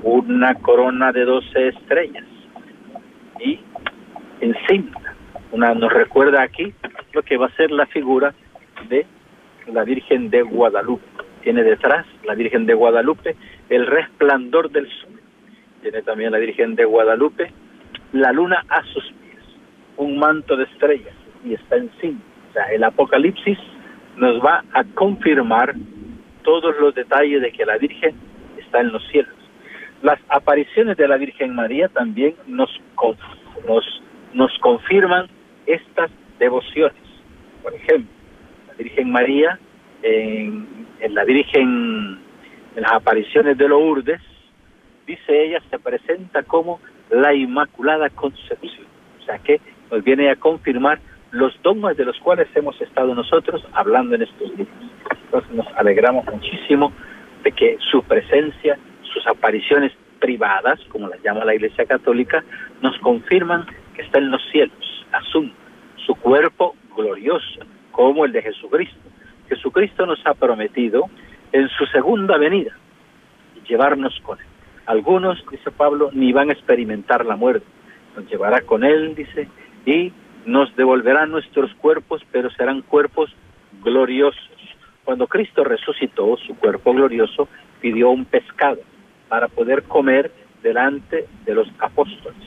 una 0.02 0.54
corona 0.54 1.12
de 1.12 1.24
doce 1.24 1.68
estrellas, 1.68 2.24
y 3.40 3.58
encima, 4.40 4.92
una, 5.52 5.74
nos 5.74 5.92
recuerda 5.92 6.42
aquí 6.42 6.72
lo 7.12 7.22
que 7.22 7.36
va 7.36 7.46
a 7.46 7.56
ser 7.56 7.70
la 7.70 7.86
figura 7.86 8.34
de 8.88 9.06
la 9.72 9.84
Virgen 9.84 10.30
de 10.30 10.42
Guadalupe. 10.42 11.04
Tiene 11.42 11.62
detrás 11.62 12.06
la 12.24 12.34
Virgen 12.34 12.66
de 12.66 12.74
Guadalupe 12.74 13.36
el 13.68 13.86
resplandor 13.86 14.70
del 14.70 14.88
sol. 15.00 15.20
Tiene 15.82 16.02
también 16.02 16.32
la 16.32 16.38
Virgen 16.38 16.74
de 16.74 16.84
Guadalupe 16.84 17.52
la 18.12 18.32
luna 18.32 18.64
a 18.68 18.82
sus 18.84 19.04
pies, 19.04 19.42
un 19.96 20.18
manto 20.18 20.56
de 20.56 20.64
estrellas 20.64 21.14
y 21.44 21.54
está 21.54 21.76
encima. 21.76 22.20
O 22.50 22.52
sea, 22.52 22.64
el 22.72 22.84
Apocalipsis 22.84 23.58
nos 24.16 24.42
va 24.44 24.64
a 24.72 24.84
confirmar 24.94 25.74
todos 26.42 26.74
los 26.80 26.94
detalles 26.94 27.42
de 27.42 27.52
que 27.52 27.66
la 27.66 27.76
Virgen 27.76 28.14
está 28.58 28.80
en 28.80 28.92
los 28.92 29.06
cielos. 29.08 29.34
Las 30.02 30.18
apariciones 30.28 30.96
de 30.96 31.08
la 31.08 31.16
Virgen 31.16 31.54
María 31.54 31.88
también 31.88 32.34
nos, 32.46 32.70
nos, 33.66 34.02
nos 34.32 34.58
confirman 34.60 35.26
estas 35.66 36.10
devociones. 36.38 37.02
Por 37.62 37.74
ejemplo, 37.74 38.10
la 38.68 38.74
Virgen 38.74 39.10
María, 39.10 39.58
en, 40.02 40.86
en 41.00 41.14
la 41.14 41.24
Virgen, 41.24 42.18
en 42.76 42.82
las 42.82 42.92
apariciones 42.92 43.58
de 43.58 43.68
Lourdes, 43.68 44.20
dice 45.06 45.44
ella, 45.44 45.60
se 45.70 45.78
presenta 45.78 46.42
como 46.42 46.80
la 47.10 47.34
Inmaculada 47.34 48.10
Concepción. 48.10 48.86
O 49.20 49.24
sea 49.24 49.38
que 49.38 49.60
nos 49.90 50.04
viene 50.04 50.30
a 50.30 50.36
confirmar 50.36 51.00
los 51.32 51.52
dogmas 51.62 51.96
de 51.96 52.04
los 52.04 52.18
cuales 52.20 52.48
hemos 52.54 52.80
estado 52.80 53.14
nosotros 53.14 53.62
hablando 53.72 54.14
en 54.14 54.22
estos 54.22 54.56
días. 54.56 54.68
Entonces 55.24 55.50
nos 55.52 55.66
alegramos 55.76 56.24
muchísimo 56.26 56.92
de 57.42 57.52
que 57.52 57.76
su 57.90 58.02
presencia, 58.02 58.78
sus 59.02 59.26
apariciones 59.26 59.92
privadas, 60.20 60.80
como 60.88 61.08
las 61.08 61.22
llama 61.22 61.44
la 61.44 61.54
Iglesia 61.54 61.84
Católica, 61.84 62.44
nos 62.82 62.98
confirman 62.98 63.66
que 63.94 64.02
está 64.02 64.18
en 64.18 64.30
los 64.30 64.42
cielos, 64.50 65.06
azul, 65.12 65.52
su 66.04 66.14
cuerpo 66.14 66.74
glorioso, 66.96 67.60
como 67.92 68.24
el 68.24 68.32
de 68.32 68.42
Jesucristo. 68.42 68.98
Jesucristo 69.48 70.06
nos 70.06 70.24
ha 70.26 70.34
prometido 70.34 71.08
en 71.52 71.68
su 71.68 71.86
segunda 71.86 72.36
venida 72.38 72.76
llevarnos 73.68 74.18
con 74.20 74.38
él. 74.38 74.46
Algunos, 74.86 75.42
dice 75.50 75.70
Pablo, 75.70 76.10
ni 76.12 76.32
van 76.32 76.50
a 76.50 76.52
experimentar 76.52 77.26
la 77.26 77.36
muerte. 77.36 77.66
Nos 78.16 78.28
llevará 78.30 78.60
con 78.62 78.84
él, 78.84 79.14
dice, 79.14 79.48
y 79.84 80.12
nos 80.46 80.74
devolverá 80.76 81.26
nuestros 81.26 81.74
cuerpos, 81.74 82.22
pero 82.30 82.50
serán 82.50 82.82
cuerpos 82.82 83.34
gloriosos. 83.82 84.40
Cuando 85.04 85.26
Cristo 85.26 85.64
resucitó, 85.64 86.36
su 86.38 86.56
cuerpo 86.56 86.94
glorioso 86.94 87.48
pidió 87.80 88.10
un 88.10 88.24
pescado 88.24 88.80
para 89.28 89.48
poder 89.48 89.82
comer 89.82 90.30
delante 90.62 91.26
de 91.44 91.54
los 91.54 91.68
apóstoles, 91.80 92.38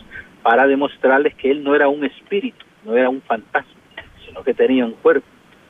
para 0.42 0.66
demostrarles 0.66 1.36
que 1.36 1.52
él 1.52 1.64
no 1.64 1.76
era 1.76 1.90
un 1.90 2.06
espíritu, 2.06 2.66
no 2.86 2.96
era 2.96 3.10
un 3.10 3.22
fantasma, 3.22 3.80
sino 4.26 4.44
que 4.44 4.54
tenía 4.54 4.86
un 4.86 4.94
cuerpo, 4.94 5.28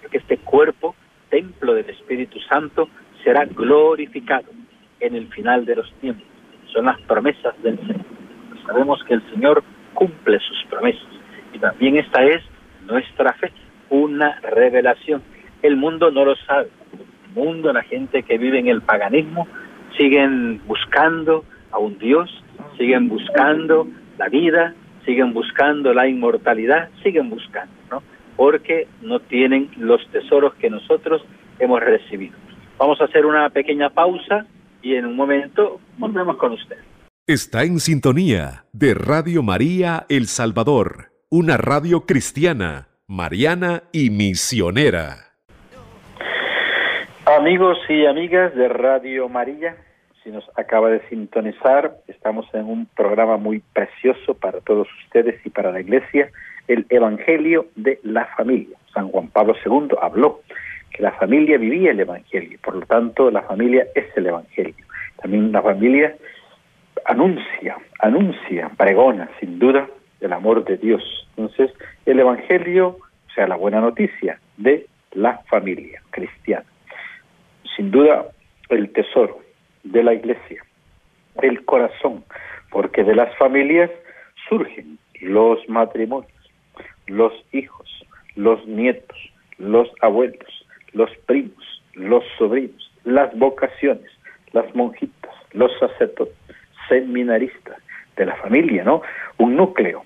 que 0.10 0.18
este 0.18 0.38
cuerpo, 0.38 0.96
templo 1.30 1.74
del 1.74 1.90
Espíritu 1.90 2.40
Santo, 2.42 2.90
será 3.24 3.46
glorificado 3.46 4.50
en 5.00 5.16
el 5.16 5.28
final 5.28 5.66
de 5.66 5.76
los 5.76 5.92
tiempos. 5.96 6.26
Son 6.74 6.86
las 6.86 7.00
promesas 7.02 7.54
del 7.62 7.78
Señor. 7.80 8.06
Sabemos 8.66 9.04
que 9.04 9.16
el 9.16 9.30
Señor 9.32 9.64
cumple 9.94 10.40
sus 10.40 10.64
promesas 10.70 11.19
también 11.60 11.98
esta 11.98 12.24
es 12.24 12.44
nuestra 12.88 13.34
fe, 13.34 13.52
una 13.90 14.40
revelación. 14.42 15.22
El 15.62 15.76
mundo 15.76 16.12
no 16.12 16.26
lo 16.26 16.36
sabe. 16.36 16.70
El 16.94 17.34
mundo, 17.34 17.74
la 17.74 17.84
gente 17.84 18.24
que 18.24 18.38
vive 18.38 18.60
en 18.60 18.68
el 18.68 18.82
paganismo, 18.82 19.48
siguen 19.98 20.62
buscando 20.66 21.44
a 21.72 21.80
un 21.80 21.98
Dios, 21.98 22.30
siguen 22.78 23.10
buscando 23.10 23.88
la 24.18 24.30
vida, 24.30 24.74
siguen 25.06 25.34
buscando 25.34 25.94
la 25.94 26.08
inmortalidad, 26.08 26.90
siguen 27.04 27.30
buscando, 27.30 27.74
¿no? 27.92 28.04
Porque 28.36 28.88
no 29.02 29.20
tienen 29.20 29.70
los 29.78 30.06
tesoros 30.12 30.54
que 30.56 30.70
nosotros 30.70 31.24
hemos 31.60 31.80
recibido. 31.82 32.36
Vamos 32.78 33.02
a 33.02 33.06
hacer 33.06 33.26
una 33.26 33.50
pequeña 33.50 33.90
pausa 33.90 34.46
y 34.82 34.96
en 34.96 35.06
un 35.06 35.16
momento 35.16 35.80
volvemos 35.98 36.38
con 36.38 36.54
usted. 36.54 36.78
Está 37.28 37.64
en 37.64 37.80
sintonía 37.80 38.66
de 38.74 38.94
Radio 38.94 39.44
María 39.44 40.06
El 40.10 40.28
Salvador, 40.28 41.09
una 41.32 41.58
radio 41.58 42.08
cristiana, 42.08 42.88
mariana 43.06 43.84
y 43.92 44.10
misionera. 44.10 45.36
Amigos 47.38 47.78
y 47.88 48.08
amigas 48.08 48.56
de 48.56 48.68
Radio 48.68 49.30
María, 49.30 49.78
si 50.24 50.32
nos 50.32 50.44
acaba 50.58 50.90
de 50.90 51.08
sintonizar, 51.08 51.98
estamos 52.08 52.48
en 52.54 52.66
un 52.66 52.88
programa 52.88 53.38
muy 53.38 53.60
precioso 53.74 54.34
para 54.34 54.60
todos 54.62 54.88
ustedes 55.06 55.40
y 55.46 55.52
para 55.52 55.72
la 55.72 55.82
Iglesia, 55.82 56.32
el 56.68 56.88
Evangelio 56.90 57.68
de 57.76 58.00
la 58.02 58.26
Familia. 58.36 58.76
San 58.92 59.10
Juan 59.10 59.28
Pablo 59.28 59.54
II 59.64 59.98
habló 60.02 60.42
que 60.90 61.04
la 61.04 61.12
familia 61.12 61.60
vivía 61.60 61.92
el 61.92 62.00
Evangelio, 62.00 62.58
por 62.64 62.74
lo 62.74 62.88
tanto 62.88 63.30
la 63.30 63.44
familia 63.44 63.86
es 63.94 64.06
el 64.18 64.26
Evangelio. 64.26 64.84
También 65.22 65.52
la 65.52 65.62
familia 65.62 66.16
anuncia, 67.06 67.78
anuncia, 68.00 68.72
pregona, 68.76 69.30
sin 69.40 69.60
duda, 69.60 69.88
el 70.22 70.34
amor 70.34 70.66
de 70.66 70.78
Dios. 70.78 71.28
Entonces, 71.38 71.72
el 72.06 72.20
Evangelio, 72.20 72.88
o 72.90 73.34
sea, 73.34 73.48
la 73.48 73.56
buena 73.56 73.82
noticia 73.82 74.40
de 74.58 74.88
la 75.14 75.40
familia 75.50 76.02
cristiana. 76.12 76.66
Sin 77.76 77.92
duda, 77.92 78.26
el 78.70 78.92
tesoro 78.92 79.40
de 79.84 80.04
la 80.04 80.14
iglesia, 80.14 80.64
el 81.42 81.64
corazón, 81.66 82.24
porque 82.72 83.04
de 83.04 83.16
las 83.16 83.36
familias 83.38 83.90
surgen 84.48 84.98
los 85.22 85.68
matrimonios, 85.70 86.32
los 87.08 87.34
hijos, 87.52 87.88
los 88.36 88.66
nietos, 88.68 89.18
los 89.58 89.90
abuelos, 90.02 90.66
los 90.94 91.10
primos, 91.26 91.82
los 91.94 92.24
sobrinos, 92.38 92.92
las 93.04 93.36
vocaciones, 93.38 94.10
las 94.52 94.74
monjitas, 94.76 95.34
los 95.54 95.72
sacerdotes, 95.80 96.36
seminaristas 96.88 97.78
de 98.16 98.26
la 98.26 98.36
familia, 98.38 98.84
¿no? 98.84 99.02
Un 99.38 99.56
núcleo. 99.56 100.04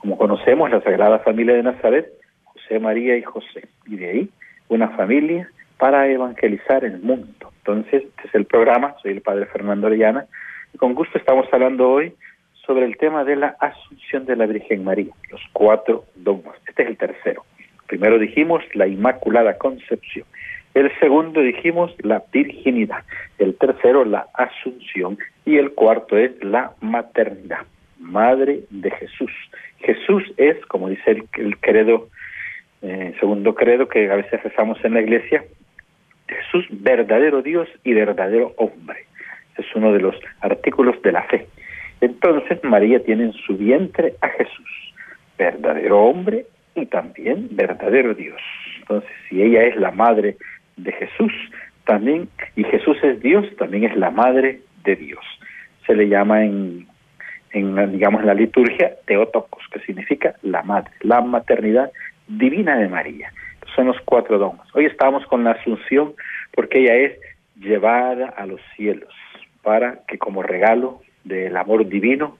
Como 0.00 0.18
conocemos, 0.18 0.70
la 0.70 0.80
Sagrada 0.82 1.20
Familia 1.20 1.54
de 1.54 1.62
Nazaret, 1.62 2.12
José, 2.44 2.78
María 2.78 3.16
y 3.16 3.22
José. 3.22 3.68
Y 3.86 3.96
de 3.96 4.10
ahí, 4.10 4.30
una 4.68 4.88
familia 4.90 5.48
para 5.78 6.08
evangelizar 6.08 6.84
el 6.84 7.00
mundo. 7.00 7.52
Entonces, 7.58 8.04
este 8.04 8.28
es 8.28 8.34
el 8.34 8.46
programa, 8.46 8.96
soy 9.02 9.12
el 9.12 9.20
Padre 9.22 9.46
Fernando 9.46 9.86
Orellana, 9.86 10.26
y 10.74 10.78
con 10.78 10.94
gusto 10.94 11.18
estamos 11.18 11.46
hablando 11.52 11.90
hoy 11.90 12.14
sobre 12.66 12.84
el 12.84 12.96
tema 12.96 13.24
de 13.24 13.36
la 13.36 13.56
Asunción 13.60 14.26
de 14.26 14.36
la 14.36 14.46
Virgen 14.46 14.84
María, 14.84 15.12
los 15.30 15.40
cuatro 15.52 16.04
dogmas. 16.14 16.56
Este 16.66 16.82
es 16.82 16.88
el 16.88 16.96
tercero. 16.96 17.44
Primero 17.86 18.18
dijimos 18.18 18.62
la 18.74 18.86
Inmaculada 18.86 19.58
Concepción. 19.58 20.26
El 20.74 20.96
segundo 21.00 21.40
dijimos 21.40 21.92
la 21.98 22.22
virginidad. 22.32 23.02
El 23.38 23.56
tercero 23.56 24.04
la 24.04 24.28
asunción. 24.34 25.18
Y 25.44 25.56
el 25.56 25.72
cuarto 25.72 26.16
es 26.16 26.32
la 26.44 26.72
maternidad. 26.80 27.66
Madre 28.00 28.60
de 28.70 28.90
Jesús. 28.90 29.30
Jesús 29.78 30.24
es, 30.36 30.56
como 30.66 30.88
dice 30.88 31.22
el, 31.34 31.58
credo, 31.58 32.08
eh, 32.82 33.14
segundo 33.20 33.54
credo 33.54 33.88
que 33.88 34.10
a 34.10 34.16
veces 34.16 34.42
rezamos 34.42 34.82
en 34.84 34.94
la 34.94 35.02
iglesia, 35.02 35.44
Jesús 36.26 36.66
verdadero 36.70 37.42
Dios 37.42 37.68
y 37.84 37.92
verdadero 37.92 38.54
hombre. 38.56 39.04
Es 39.56 39.66
uno 39.74 39.92
de 39.92 40.00
los 40.00 40.16
artículos 40.40 41.00
de 41.02 41.12
la 41.12 41.22
fe. 41.24 41.46
Entonces 42.00 42.62
María 42.64 43.02
tiene 43.04 43.24
en 43.24 43.32
su 43.32 43.56
vientre 43.56 44.14
a 44.20 44.28
Jesús, 44.28 44.94
verdadero 45.36 46.00
hombre 46.00 46.46
y 46.74 46.86
también 46.86 47.48
verdadero 47.50 48.14
Dios. 48.14 48.40
Entonces, 48.80 49.10
si 49.28 49.42
ella 49.42 49.64
es 49.64 49.76
la 49.76 49.90
madre 49.90 50.36
de 50.76 50.92
Jesús, 50.92 51.32
también, 51.84 52.28
y 52.56 52.64
Jesús 52.64 52.96
es 53.02 53.20
Dios, 53.20 53.44
también 53.56 53.84
es 53.84 53.96
la 53.96 54.10
madre 54.10 54.60
de 54.84 54.96
Dios. 54.96 55.24
Se 55.86 55.94
le 55.94 56.08
llama 56.08 56.44
en, 56.44 56.86
en 57.52 57.92
digamos, 57.92 58.20
en 58.20 58.26
la 58.26 58.34
liturgia 58.34 58.94
Teotocos, 59.06 59.62
que 59.72 59.80
significa 59.80 60.34
la 60.42 60.62
madre, 60.62 60.90
la 61.00 61.20
maternidad 61.20 61.90
divina 62.28 62.76
de 62.76 62.88
María. 62.88 63.32
Son 63.74 63.86
los 63.86 64.00
cuatro 64.04 64.38
dogmas. 64.38 64.66
Hoy 64.74 64.86
estamos 64.86 65.24
con 65.26 65.44
la 65.44 65.52
Asunción 65.52 66.14
porque 66.52 66.80
ella 66.80 66.94
es 66.94 67.18
llevada 67.56 68.28
a 68.28 68.46
los 68.46 68.60
cielos 68.76 69.12
para 69.62 70.00
que 70.06 70.18
como 70.18 70.42
regalo 70.42 71.02
del 71.24 71.56
amor 71.56 71.86
divino, 71.86 72.38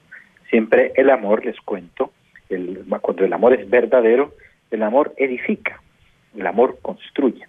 siempre 0.48 0.92
el 0.96 1.10
amor, 1.10 1.44
les 1.44 1.60
cuento, 1.60 2.12
el, 2.48 2.84
cuando 3.00 3.24
el 3.24 3.32
amor 3.32 3.52
es 3.54 3.68
verdadero, 3.68 4.32
el 4.70 4.82
amor 4.82 5.12
edifica, 5.16 5.80
el 6.36 6.46
amor 6.46 6.78
construye. 6.82 7.44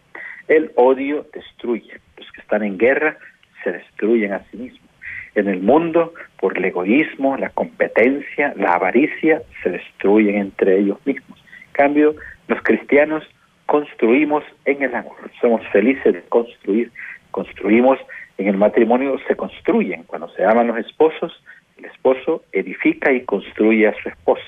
El 0.48 0.72
odio 0.76 1.26
destruye. 1.34 2.00
Los 2.18 2.32
que 2.32 2.42
están 2.42 2.64
en 2.64 2.78
guerra 2.78 3.18
se 3.64 3.72
destruyen 3.72 4.34
a 4.34 4.44
sí 4.52 4.58
mismos. 4.58 4.91
En 5.36 5.48
el 5.48 5.62
mundo, 5.62 6.14
por 6.40 6.58
el 6.58 6.66
egoísmo, 6.66 7.38
la 7.38 7.50
competencia, 7.50 8.54
la 8.58 8.74
avaricia, 8.74 9.42
se 9.64 9.70
destruyen 9.70 10.36
entre 10.36 10.80
ellos 10.80 10.98
mismos. 11.06 11.42
En 11.68 11.74
cambio, 11.74 12.16
los 12.48 12.62
cristianos 12.64 13.24
construimos 13.66 14.44
en 14.66 14.84
el 14.84 14.94
amor, 14.94 15.16
somos 15.40 15.66
felices 15.70 16.14
de 16.14 16.22
construir, 16.24 16.92
construimos 17.32 17.98
en 18.38 18.48
el 18.48 18.58
matrimonio, 18.58 19.18
se 19.28 19.36
construyen, 19.36 20.04
cuando 20.04 20.28
se 20.30 20.44
aman 20.44 20.68
los 20.68 20.78
esposos, 20.78 21.42
el 21.78 21.86
esposo 21.86 22.44
edifica 22.52 23.14
y 23.14 23.22
construye 23.22 23.88
a 23.88 23.94
su 24.02 24.10
esposa. 24.10 24.44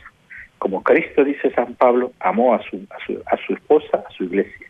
Como 0.58 0.84
Cristo, 0.84 1.24
dice 1.24 1.52
San 1.52 1.76
Pablo, 1.76 2.12
amó 2.20 2.54
a 2.54 2.62
su, 2.64 2.86
a 2.90 3.06
su, 3.06 3.22
a 3.26 3.38
su 3.46 3.54
esposa, 3.54 4.04
a 4.08 4.12
su 4.12 4.26
iglesia. 4.26 4.68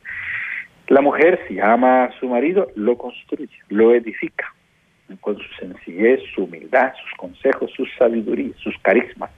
La 0.87 1.01
mujer, 1.01 1.39
si 1.47 1.59
ama 1.59 2.05
a 2.05 2.11
su 2.19 2.27
marido, 2.27 2.67
lo 2.75 2.97
construye, 2.97 3.57
lo 3.69 3.93
edifica, 3.93 4.53
con 5.21 5.37
su 5.37 5.47
sencillez, 5.59 6.21
su 6.33 6.43
humildad, 6.43 6.93
sus 7.01 7.11
consejos, 7.17 7.71
su 7.75 7.85
sabiduría, 7.97 8.53
sus 8.57 8.77
carismas. 8.79 9.31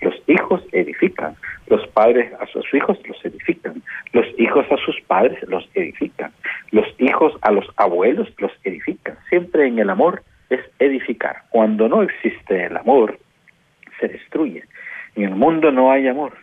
Los 0.00 0.14
hijos 0.26 0.62
edifican, 0.72 1.34
los 1.68 1.86
padres 1.88 2.32
a 2.38 2.46
sus 2.46 2.66
hijos 2.74 2.98
los 3.08 3.24
edifican, 3.24 3.82
los 4.12 4.26
hijos 4.38 4.66
a 4.70 4.76
sus 4.76 5.00
padres 5.02 5.38
los 5.48 5.66
edifican, 5.74 6.32
los 6.72 6.86
hijos 6.98 7.32
a 7.40 7.52
los 7.52 7.66
abuelos 7.76 8.28
los 8.38 8.52
edifican. 8.64 9.16
Siempre 9.30 9.66
en 9.66 9.78
el 9.78 9.88
amor 9.88 10.22
es 10.50 10.60
edificar. 10.78 11.42
Cuando 11.50 11.88
no 11.88 12.02
existe 12.02 12.64
el 12.64 12.76
amor, 12.76 13.18
se 13.98 14.08
destruye. 14.08 14.64
En 15.14 15.24
el 15.24 15.34
mundo 15.36 15.70
no 15.70 15.90
hay 15.90 16.08
amor. 16.08 16.34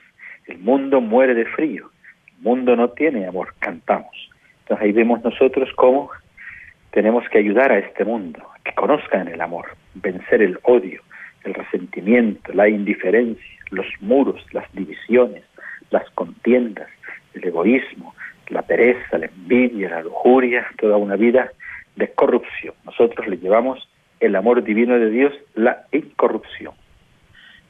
El 0.47 0.57
mundo 0.59 1.01
muere 1.01 1.35
de 1.35 1.45
frío. 1.45 1.91
El 2.37 2.43
mundo 2.43 2.75
no 2.75 2.89
tiene 2.89 3.27
amor. 3.27 3.53
Cantamos. 3.59 4.29
Entonces 4.61 4.85
ahí 4.85 4.91
vemos 4.91 5.23
nosotros 5.23 5.69
cómo 5.75 6.09
tenemos 6.91 7.27
que 7.29 7.39
ayudar 7.39 7.71
a 7.71 7.79
este 7.79 8.05
mundo, 8.05 8.39
que 8.63 8.73
conozcan 8.73 9.27
el 9.27 9.41
amor, 9.41 9.65
vencer 9.95 10.41
el 10.41 10.59
odio, 10.63 11.01
el 11.43 11.53
resentimiento, 11.53 12.53
la 12.53 12.69
indiferencia, 12.69 13.43
los 13.71 13.87
muros, 13.99 14.45
las 14.53 14.71
divisiones, 14.73 15.43
las 15.89 16.09
contiendas, 16.11 16.87
el 17.33 17.45
egoísmo, 17.45 18.13
la 18.49 18.61
pereza, 18.61 19.17
la 19.17 19.27
envidia, 19.27 19.89
la 19.89 20.01
lujuria, 20.01 20.67
toda 20.77 20.97
una 20.97 21.15
vida 21.15 21.51
de 21.95 22.11
corrupción. 22.11 22.73
Nosotros 22.85 23.27
le 23.27 23.37
llevamos 23.37 23.87
el 24.19 24.35
amor 24.35 24.63
divino 24.63 24.99
de 24.99 25.09
Dios, 25.09 25.33
la 25.55 25.85
incorrupción. 25.91 26.73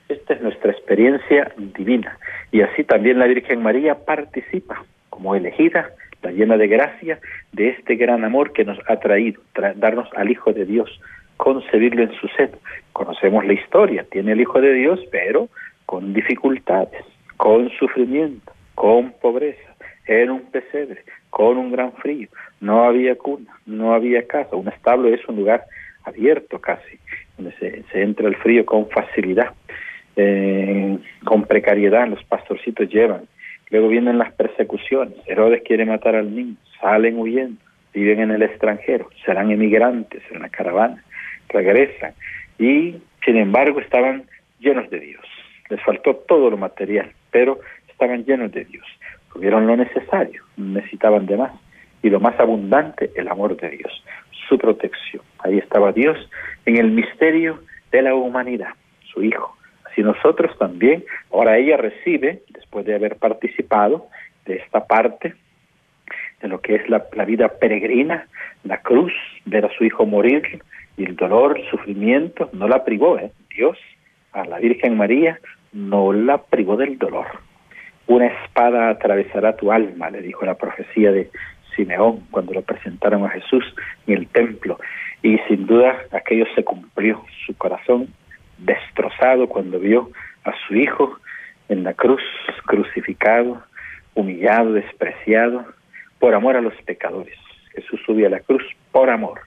Esta 0.10 0.34
es 0.34 0.42
nuestra 0.42 0.72
experiencia 0.72 1.52
divina 1.56 2.18
y 2.52 2.62
así 2.62 2.84
también 2.84 3.20
la 3.20 3.28
Virgen 3.28 3.64
María 3.64 4.04
participa 4.04 4.84
como 5.10 5.36
elegida, 5.36 5.92
la 6.22 6.32
llena 6.32 6.58
de 6.58 6.68
gracia, 6.68 7.20
de 7.52 7.70
este 7.70 7.96
gran 7.96 8.24
amor 8.24 8.54
que 8.54 8.66
nos 8.66 8.78
ha 8.88 8.98
traído, 8.98 9.42
darnos 9.76 10.10
al 10.16 10.30
Hijo 10.30 10.54
de 10.54 10.66
Dios, 10.66 11.00
concebirlo 11.38 12.04
en 12.04 12.14
su 12.14 12.28
seno. 12.30 12.58
Conocemos 12.94 13.46
la 13.46 13.54
historia, 13.54 14.06
tiene 14.10 14.34
el 14.34 14.42
Hijo 14.42 14.62
de 14.62 14.74
Dios, 14.74 15.00
pero 15.12 15.50
con 15.86 16.14
dificultades, 16.14 17.04
con 17.38 17.70
sufrimiento, 17.72 18.54
con 18.76 19.12
pobreza, 19.14 19.76
en 20.08 20.30
un 20.30 20.42
pesebre, 20.52 21.04
con 21.30 21.58
un 21.58 21.72
gran 21.72 21.94
frío, 21.94 22.28
no 22.60 22.84
había 22.84 23.16
cuna, 23.16 23.52
no 23.66 23.94
había 23.94 24.28
casa, 24.28 24.56
un 24.56 24.68
establo 24.68 25.08
es 25.10 25.26
un 25.28 25.38
lugar 25.38 25.64
abierto 26.04 26.60
casi, 26.60 27.00
donde 27.38 27.54
se, 27.58 28.02
entra 28.02 28.28
el 28.28 28.36
frío 28.36 28.66
con 28.66 28.90
facilidad, 28.90 29.54
eh, 30.16 30.98
con 31.24 31.44
precariedad, 31.44 32.08
los 32.08 32.24
pastorcitos 32.26 32.90
llevan. 32.90 33.24
Luego 33.72 33.88
vienen 33.88 34.18
las 34.18 34.34
persecuciones, 34.34 35.16
Herodes 35.26 35.64
quiere 35.66 35.86
matar 35.86 36.16
al 36.16 36.36
niño, 36.36 36.56
salen 36.80 37.18
huyendo, 37.18 37.62
viven 37.94 38.20
en 38.20 38.32
el 38.32 38.44
extranjero, 38.44 39.10
serán 39.26 39.50
emigrantes 39.50 40.22
en 40.32 40.42
la 40.42 40.50
caravana, 40.50 41.04
regresan 41.50 42.14
y 42.60 42.98
sin 43.26 43.38
embargo 43.38 43.80
estaban 43.80 44.24
llenos 44.60 44.90
de 44.90 45.00
Dios. 45.00 45.26
Les 45.70 45.82
faltó 45.82 46.16
todo 46.16 46.50
lo 46.50 46.58
material, 46.58 47.12
pero 47.32 47.60
estaban 47.88 48.26
llenos 48.26 48.52
de 48.52 48.66
Dios. 48.66 48.86
Tuvieron 49.34 49.66
lo 49.66 49.78
necesario, 49.78 50.44
necesitaban 50.58 51.26
de 51.26 51.38
más. 51.38 51.54
Y 52.04 52.10
lo 52.10 52.20
más 52.20 52.38
abundante, 52.40 53.12
el 53.16 53.28
amor 53.28 53.56
de 53.58 53.70
Dios 53.70 54.04
su 54.52 54.58
protección. 54.58 55.24
Ahí 55.40 55.58
estaba 55.58 55.94
Dios 55.94 56.18
en 56.66 56.76
el 56.76 56.92
misterio 56.92 57.60
de 57.92 58.02
la 58.02 58.14
humanidad, 58.14 58.74
su 59.14 59.24
Hijo. 59.24 59.56
Así 59.92 60.02
nosotros 60.02 60.58
también, 60.58 61.04
ahora 61.32 61.58
ella 61.58 61.76
recibe, 61.76 62.44
después 62.50 62.86
de 62.86 62.96
haber 62.96 63.18
participado 63.18 64.08
de 64.46 64.56
esta 64.56 64.86
parte, 64.88 65.34
de 66.42 66.48
lo 66.48 66.62
que 66.62 66.76
es 66.76 66.90
la, 66.90 67.26
vida 67.26 67.50
peregrina, 67.50 68.26
la 68.64 68.82
cruz, 68.82 69.12
ver 69.46 69.66
a 69.66 69.78
su 69.78 69.84
Hijo 69.84 70.06
morir 70.06 70.62
y 70.98 71.04
el 71.04 71.16
dolor, 71.16 71.60
el 71.60 71.70
sufrimiento, 71.70 72.50
no 72.54 72.68
la 72.68 72.86
privó, 72.86 73.20
¿eh? 73.20 73.32
Dios 73.56 73.78
a 74.32 74.46
la 74.46 74.60
Virgen 74.60 74.96
María 74.98 75.40
no 75.74 76.14
la 76.14 76.38
privó 76.38 76.78
del 76.78 76.98
dolor. 76.98 77.28
Una 78.08 78.28
espada 78.28 78.90
atravesará 78.90 79.58
tu 79.58 79.72
alma, 79.72 80.10
le 80.10 80.22
dijo 80.22 80.46
la 80.46 80.56
profecía 80.56 81.12
de 81.12 81.30
Simeón 81.76 82.28
cuando 82.32 82.54
lo 82.54 82.62
presentaron 82.62 83.26
a 83.26 83.30
Jesús 83.30 83.64
en 84.08 84.18
el 84.18 84.28
templo. 84.28 84.80
Y 85.22 85.38
sin 85.48 85.68
duda 85.68 85.98
aquello 86.12 86.46
se 86.56 86.64
cumplió. 86.64 87.24
Su 87.46 87.56
corazón 87.58 88.08
destrozado 88.62 89.48
cuando 89.48 89.80
vio 89.80 90.12
a 90.44 90.54
su 90.68 90.76
hijo 90.76 91.18
en 91.70 91.84
la 91.84 91.94
cruz, 91.94 92.22
crucificado, 92.66 93.64
humillado, 94.14 94.74
despreciado, 94.74 95.66
por 96.20 96.34
amor 96.34 96.56
a 96.56 96.62
los 96.62 96.76
pecadores. 96.84 97.38
Jesús 97.74 98.00
subió 98.06 98.28
a 98.28 98.32
la 98.32 98.40
cruz 98.40 98.64
por 98.92 99.10
amor, 99.10 99.40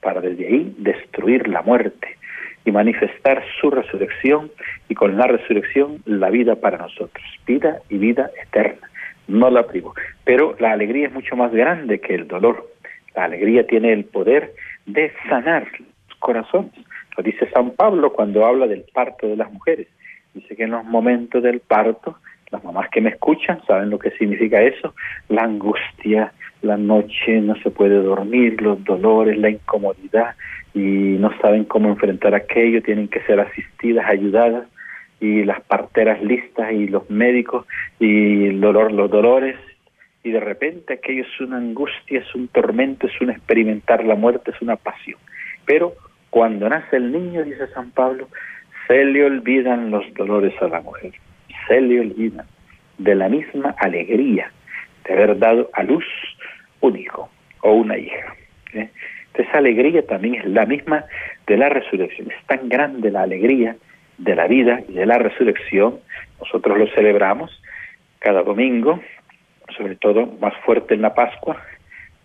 para 0.00 0.20
desde 0.20 0.46
ahí 0.46 0.74
destruir 0.78 1.48
la 1.48 1.62
muerte 1.62 2.16
y 2.64 2.72
manifestar 2.72 3.42
su 3.60 3.70
resurrección 3.70 4.50
y 4.88 4.94
con 4.94 5.16
la 5.16 5.26
resurrección 5.26 6.02
la 6.04 6.30
vida 6.30 6.56
para 6.56 6.78
nosotros, 6.78 7.24
vida 7.46 7.80
y 7.88 7.98
vida 7.98 8.30
eterna 8.42 8.90
no 9.30 9.50
la 9.50 9.66
privo. 9.66 9.94
Pero 10.24 10.56
la 10.58 10.72
alegría 10.72 11.06
es 11.06 11.12
mucho 11.12 11.36
más 11.36 11.52
grande 11.52 12.00
que 12.00 12.14
el 12.14 12.28
dolor. 12.28 12.68
La 13.14 13.24
alegría 13.24 13.66
tiene 13.66 13.92
el 13.92 14.04
poder 14.04 14.52
de 14.86 15.12
sanar 15.28 15.66
los 16.08 16.18
corazones. 16.18 16.72
Dice 17.22 17.48
San 17.50 17.70
Pablo 17.72 18.12
cuando 18.12 18.46
habla 18.46 18.66
del 18.66 18.84
parto 18.92 19.26
de 19.28 19.36
las 19.36 19.52
mujeres. 19.52 19.88
Dice 20.34 20.56
que 20.56 20.64
en 20.64 20.70
los 20.70 20.84
momentos 20.84 21.42
del 21.42 21.60
parto, 21.60 22.16
las 22.50 22.62
mamás 22.64 22.88
que 22.90 23.00
me 23.00 23.10
escuchan 23.10 23.60
saben 23.66 23.90
lo 23.90 23.98
que 23.98 24.10
significa 24.12 24.62
eso, 24.62 24.94
la 25.28 25.42
angustia, 25.42 26.32
la 26.62 26.76
noche 26.76 27.40
no 27.40 27.56
se 27.56 27.70
puede 27.70 27.96
dormir, 28.02 28.60
los 28.60 28.82
dolores, 28.84 29.38
la 29.38 29.50
incomodidad 29.50 30.34
y 30.74 31.16
no 31.18 31.30
saben 31.40 31.64
cómo 31.64 31.88
enfrentar 31.88 32.34
aquello, 32.34 32.82
tienen 32.82 33.08
que 33.08 33.20
ser 33.22 33.40
asistidas, 33.40 34.06
ayudadas 34.08 34.66
y 35.20 35.44
las 35.44 35.60
parteras 35.62 36.22
listas 36.22 36.72
y 36.72 36.86
los 36.88 37.08
médicos 37.10 37.66
y 37.98 38.46
el 38.46 38.60
dolor, 38.60 38.92
los 38.92 39.10
dolores 39.10 39.56
y 40.22 40.30
de 40.30 40.40
repente 40.40 40.94
aquello 40.94 41.22
es 41.22 41.40
una 41.40 41.56
angustia, 41.56 42.20
es 42.20 42.34
un 42.34 42.48
tormento, 42.48 43.06
es 43.06 43.20
un 43.20 43.30
experimentar 43.30 44.04
la 44.04 44.14
muerte, 44.14 44.50
es 44.50 44.60
una 44.60 44.76
pasión. 44.76 45.18
Pero 45.64 45.94
cuando 46.30 46.68
nace 46.68 46.96
el 46.96 47.12
niño, 47.12 47.44
dice 47.44 47.66
San 47.68 47.90
Pablo, 47.90 48.28
se 48.86 49.04
le 49.04 49.24
olvidan 49.24 49.90
los 49.90 50.04
dolores 50.14 50.54
a 50.62 50.68
la 50.68 50.80
mujer, 50.80 51.12
se 51.68 51.80
le 51.80 52.00
olvidan 52.00 52.46
de 52.98 53.14
la 53.14 53.28
misma 53.28 53.74
alegría 53.78 54.50
de 55.04 55.14
haber 55.14 55.38
dado 55.38 55.70
a 55.72 55.82
luz 55.82 56.04
un 56.80 56.96
hijo 56.96 57.30
o 57.62 57.72
una 57.72 57.98
hija. 57.98 58.34
¿eh? 58.74 58.90
Esa 59.34 59.58
alegría 59.58 60.06
también 60.06 60.34
es 60.36 60.44
la 60.46 60.66
misma 60.66 61.04
de 61.46 61.56
la 61.56 61.68
resurrección. 61.68 62.30
Es 62.30 62.46
tan 62.46 62.68
grande 62.68 63.10
la 63.10 63.22
alegría 63.22 63.76
de 64.18 64.36
la 64.36 64.46
vida 64.46 64.80
y 64.88 64.92
de 64.92 65.06
la 65.06 65.18
resurrección. 65.18 65.98
Nosotros 66.40 66.78
lo 66.78 66.86
celebramos 66.88 67.50
cada 68.18 68.42
domingo, 68.42 69.00
sobre 69.76 69.96
todo 69.96 70.26
más 70.40 70.54
fuerte 70.64 70.94
en 70.94 71.02
la 71.02 71.14
Pascua, 71.14 71.62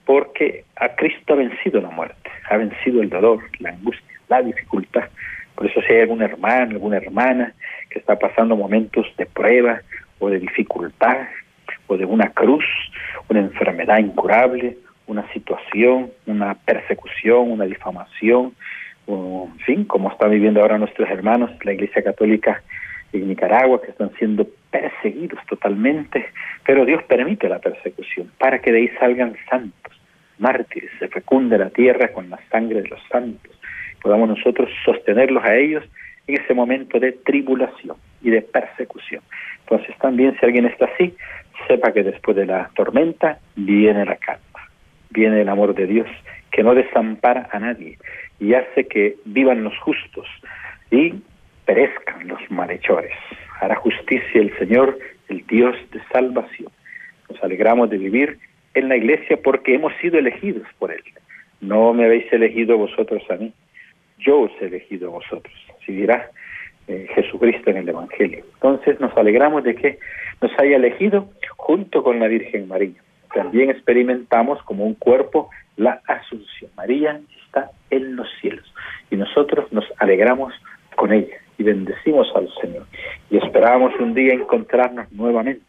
porque 0.06 0.66
a 0.76 0.90
Cristo 0.90 1.34
ha 1.34 1.38
vencido 1.38 1.82
la 1.82 1.90
muerte, 1.90 2.30
ha 2.50 2.58
vencido 2.58 3.02
el 3.02 3.10
dolor, 3.10 3.40
la 3.60 3.70
angustia, 3.70 4.20
la 4.30 4.42
dificultad. 4.42 5.10
Por 5.56 5.66
eso 5.66 5.82
si 5.82 5.94
hay 5.94 6.02
algún 6.02 6.22
hermano, 6.22 6.72
alguna 6.72 6.98
hermana 6.98 7.54
que 7.90 8.00
está 8.00 8.18
pasando 8.18 8.56
momentos 8.56 9.08
de 9.18 9.26
prueba 9.26 9.82
o 10.20 10.30
de 10.30 10.40
dificultad 10.40 11.28
o 11.88 11.98
de 11.98 12.06
una 12.06 12.30
cruz, 12.32 12.66
una 13.30 13.40
enfermedad 13.40 14.00
incurable, 14.00 14.78
una 15.08 15.32
situación, 15.34 16.12
una 16.26 16.56
persecución, 16.56 17.52
una 17.52 17.66
difamación, 17.66 18.54
o, 19.08 19.50
en 19.52 19.60
fin, 19.60 19.86
como 19.86 20.10
están 20.12 20.32
viviendo 20.32 20.62
ahora 20.62 20.78
nuestros 20.78 21.10
hermanos, 21.10 21.52
la 21.64 21.74
Iglesia 21.74 22.04
Católica 22.04 22.64
en 23.14 23.28
Nicaragua, 23.28 23.82
que 23.82 23.92
están 23.92 24.12
siendo 24.18 24.48
perseguidos 24.72 25.40
totalmente, 25.48 26.26
pero 26.66 26.86
Dios 26.86 27.04
permite 27.04 27.48
la 27.48 27.60
persecución 27.60 28.32
para 28.38 28.60
que 28.60 28.72
de 28.72 28.80
ahí 28.80 28.88
salgan 29.00 29.36
santos, 29.50 29.95
mártires, 30.40 30.92
se 31.00 31.08
fecunde 31.08 31.58
la 31.58 31.70
tierra 31.70 32.12
con 32.12 32.30
la 32.30 32.40
sangre 32.50 32.82
de 32.82 32.90
los 32.90 33.02
santos, 33.10 33.52
podamos 34.02 34.30
nosotros 34.30 34.70
sostenerlos 34.84 35.44
a 35.44 35.56
ellos 35.56 35.84
en 36.28 36.42
ese 36.42 36.54
momento 36.54 37.00
de 37.00 37.12
tribulación 37.12 37.98
y 38.22 38.30
de 38.30 38.42
persecución. 38.42 39.22
Entonces 39.62 39.96
también 39.98 40.36
si 40.40 40.46
alguien 40.46 40.66
está 40.66 40.86
así, 40.86 41.16
sepa 41.68 41.92
que 41.92 42.04
después 42.04 42.36
de 42.38 42.46
la 42.46 42.70
tormenta 42.76 43.40
viene 43.56 44.06
la 44.06 44.16
calma, 44.18 44.70
viene 45.10 45.42
el 45.42 45.50
amor 45.50 45.74
de 45.74 45.88
Dios 45.88 46.08
que 46.52 46.64
no 46.64 46.74
desampara 46.74 47.50
a 47.52 47.60
nadie 47.60 47.98
y 48.40 48.54
hace 48.54 48.88
que 48.88 49.16
vivan 49.26 49.64
los 49.64 49.78
justos 49.80 50.28
y 50.92 51.14
perezcan 51.66 52.28
los 52.28 52.40
malhechores. 52.50 53.16
Hará 53.60 53.76
justicia 53.76 54.42
el 54.42 54.56
Señor, 54.58 54.98
el 55.30 55.46
Dios 55.48 55.76
de 55.92 56.02
salvación. 56.12 56.72
Nos 57.30 57.44
alegramos 57.44 57.90
de 57.90 57.98
vivir 57.98 58.38
en 58.76 58.90
la 58.90 58.98
iglesia 58.98 59.38
porque 59.44 59.76
hemos 59.76 59.94
sido 60.02 60.20
elegidos 60.20 60.68
por 60.78 60.92
Él. 60.92 61.02
No 61.62 61.94
me 61.94 62.06
habéis 62.06 62.32
elegido 62.32 62.78
vosotros 62.78 63.24
a 63.30 63.36
mí, 63.36 63.52
yo 64.20 64.42
os 64.42 64.52
he 64.62 64.66
elegido 64.66 65.08
a 65.10 65.14
vosotros. 65.14 65.54
Así 65.82 65.94
dirá 65.94 66.30
eh, 66.88 67.08
Jesucristo 67.16 67.72
en 67.72 67.78
el 67.78 67.90
Evangelio. 67.90 68.44
Entonces 68.56 69.00
nos 69.00 69.16
alegramos 69.18 69.64
de 69.64 69.76
que 69.76 69.98
nos 70.42 70.52
haya 70.60 70.76
elegido 70.76 71.30
junto 71.58 72.04
con 72.04 72.20
la 72.20 72.28
Virgen 72.28 72.68
María. 72.68 73.02
También 73.34 73.70
experimentamos 73.70 74.62
como 74.64 74.86
un 74.86 74.94
cuerpo 74.94 75.50
la 75.78 76.02
Asunción. 76.08 76.72
María 76.78 77.20
está 77.46 77.72
en 77.90 78.16
los 78.16 78.28
cielos 78.40 78.72
y 79.10 79.16
nosotros 79.16 79.72
nos 79.72 79.86
alegramos 79.98 80.54
con 80.96 81.12
ella 81.12 81.38
y 81.58 81.64
bendecimos 81.64 82.28
al 82.36 82.50
Señor 82.62 82.86
y 83.30 83.38
esperamos 83.38 83.94
un 84.00 84.14
día 84.14 84.34
encontrarnos 84.34 85.12
nuevamente 85.12 85.66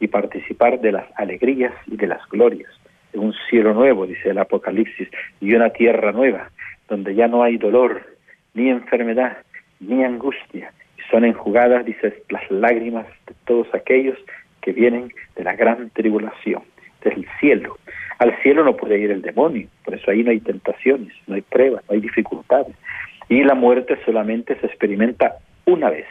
y 0.00 0.08
participar 0.08 0.80
de 0.80 0.92
las 0.92 1.06
alegrías 1.16 1.72
y 1.86 1.96
de 1.96 2.06
las 2.06 2.26
glorias 2.28 2.70
de 3.12 3.18
un 3.18 3.34
cielo 3.48 3.74
nuevo, 3.74 4.06
dice 4.06 4.30
el 4.30 4.38
Apocalipsis, 4.38 5.08
y 5.40 5.54
una 5.54 5.70
tierra 5.70 6.12
nueva, 6.12 6.50
donde 6.88 7.14
ya 7.14 7.28
no 7.28 7.42
hay 7.42 7.56
dolor, 7.56 8.02
ni 8.54 8.68
enfermedad, 8.68 9.38
ni 9.80 10.04
angustia, 10.04 10.72
son 11.10 11.24
enjugadas, 11.24 11.84
dice, 11.84 12.22
las 12.28 12.50
lágrimas 12.50 13.06
de 13.26 13.34
todos 13.46 13.66
aquellos 13.74 14.18
que 14.60 14.72
vienen 14.72 15.12
de 15.36 15.44
la 15.44 15.54
gran 15.54 15.90
tribulación, 15.90 16.62
del 17.02 17.26
cielo. 17.40 17.78
Al 18.18 18.36
cielo 18.42 18.64
no 18.64 18.76
puede 18.76 18.98
ir 18.98 19.10
el 19.10 19.22
demonio, 19.22 19.68
por 19.84 19.94
eso 19.94 20.10
ahí 20.10 20.22
no 20.22 20.30
hay 20.30 20.40
tentaciones, 20.40 21.14
no 21.26 21.36
hay 21.36 21.42
pruebas, 21.42 21.84
no 21.88 21.94
hay 21.94 22.00
dificultades. 22.00 22.74
Y 23.28 23.44
la 23.44 23.54
muerte 23.54 23.96
solamente 24.04 24.58
se 24.60 24.66
experimenta 24.66 25.36
una 25.64 25.90
vez, 25.90 26.06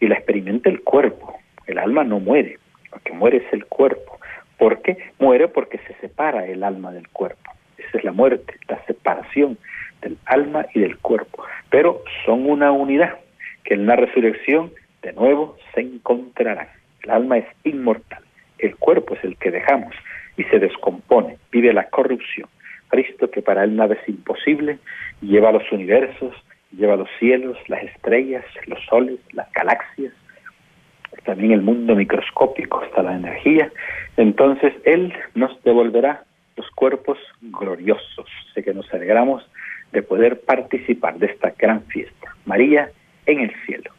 y 0.00 0.06
la 0.06 0.14
experimenta 0.14 0.70
el 0.70 0.82
cuerpo. 0.82 1.34
El 1.66 1.78
alma 1.78 2.04
no 2.04 2.20
muere, 2.20 2.58
lo 2.92 2.98
que 3.00 3.12
muere 3.12 3.38
es 3.38 3.52
el 3.52 3.64
cuerpo. 3.66 4.18
¿Por 4.58 4.82
qué? 4.82 4.98
Muere 5.18 5.48
porque 5.48 5.78
se 5.78 5.94
separa 6.00 6.46
el 6.46 6.64
alma 6.64 6.92
del 6.92 7.08
cuerpo. 7.08 7.52
Esa 7.76 7.98
es 7.98 8.04
la 8.04 8.12
muerte, 8.12 8.54
la 8.68 8.84
separación 8.86 9.56
del 10.02 10.18
alma 10.26 10.66
y 10.74 10.80
del 10.80 10.98
cuerpo. 10.98 11.44
Pero 11.70 12.02
son 12.24 12.48
una 12.48 12.72
unidad 12.72 13.18
que 13.64 13.74
en 13.74 13.86
la 13.86 13.96
resurrección 13.96 14.72
de 15.02 15.12
nuevo 15.12 15.56
se 15.74 15.80
encontrarán. 15.80 16.68
El 17.02 17.10
alma 17.10 17.38
es 17.38 17.46
inmortal, 17.64 18.22
el 18.58 18.76
cuerpo 18.76 19.14
es 19.14 19.24
el 19.24 19.36
que 19.36 19.50
dejamos 19.50 19.94
y 20.36 20.44
se 20.44 20.58
descompone, 20.58 21.38
vive 21.50 21.72
la 21.72 21.88
corrupción. 21.88 22.48
Cristo, 22.88 23.30
que 23.30 23.42
para 23.42 23.64
él 23.64 23.76
nada 23.76 23.94
es 23.94 24.08
imposible, 24.08 24.78
lleva 25.20 25.52
los 25.52 25.70
universos, 25.70 26.34
lleva 26.72 26.96
los 26.96 27.08
cielos, 27.18 27.56
las 27.68 27.82
estrellas, 27.84 28.44
los 28.66 28.82
soles, 28.86 29.18
las 29.32 29.52
galaxias, 29.52 30.12
también 31.24 31.52
el 31.52 31.62
mundo 31.62 31.94
microscópico, 31.94 32.80
hasta 32.80 33.02
la 33.02 33.16
energía. 33.16 33.70
Entonces 34.16 34.72
Él 34.84 35.12
nos 35.34 35.62
devolverá 35.62 36.24
los 36.56 36.68
cuerpos 36.70 37.18
gloriosos. 37.40 38.26
Sé 38.54 38.62
que 38.62 38.74
nos 38.74 38.92
alegramos 38.92 39.48
de 39.92 40.02
poder 40.02 40.40
participar 40.40 41.18
de 41.18 41.26
esta 41.26 41.54
gran 41.56 41.82
fiesta. 41.84 42.34
María 42.44 42.90
en 43.26 43.40
el 43.40 43.52
cielo. 43.64 43.90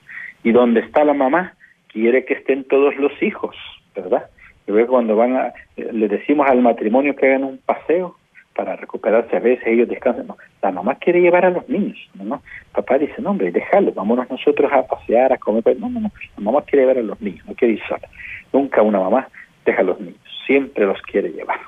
Y 0.43 0.51
donde 0.51 0.81
está 0.81 1.03
la 1.03 1.13
mamá, 1.13 1.53
quiere 1.87 2.25
que 2.25 2.35
estén 2.35 2.63
todos 2.63 2.95
los 2.97 3.11
hijos, 3.21 3.55
¿verdad? 3.95 4.29
Y 4.67 4.71
luego 4.71 4.93
cuando 4.93 5.15
van 5.15 5.35
a, 5.35 5.53
le 5.77 6.07
decimos 6.07 6.47
al 6.49 6.61
matrimonio 6.61 7.15
que 7.15 7.27
hagan 7.27 7.43
un 7.43 7.57
paseo 7.57 8.18
para 8.55 8.75
recuperarse 8.75 9.35
a 9.35 9.39
veces, 9.39 9.65
ellos 9.67 9.87
descansan. 9.87 10.27
No, 10.27 10.37
la 10.61 10.71
mamá 10.71 10.95
quiere 10.95 11.21
llevar 11.21 11.45
a 11.45 11.49
los 11.49 11.67
niños, 11.69 11.97
¿no? 12.13 12.41
Papá 12.73 12.97
dice, 12.97 13.21
no, 13.21 13.31
hombre, 13.31 13.51
déjalo, 13.51 13.91
vámonos 13.93 14.29
nosotros 14.29 14.71
a 14.71 14.85
pasear, 14.85 15.31
a 15.33 15.37
comer. 15.37 15.77
No, 15.79 15.89
no, 15.89 15.99
no, 15.99 16.11
la 16.37 16.43
mamá 16.43 16.61
quiere 16.63 16.83
llevar 16.83 16.97
a 16.97 17.03
los 17.03 17.21
niños, 17.21 17.45
no 17.47 17.55
quiere 17.55 17.75
ir 17.75 17.83
sola. 17.87 18.07
Nunca 18.51 18.81
una 18.81 18.99
mamá 18.99 19.27
deja 19.65 19.81
a 19.81 19.83
los 19.83 19.99
niños, 19.99 20.19
siempre 20.45 20.85
los 20.85 21.01
quiere 21.03 21.31
llevar. 21.31 21.59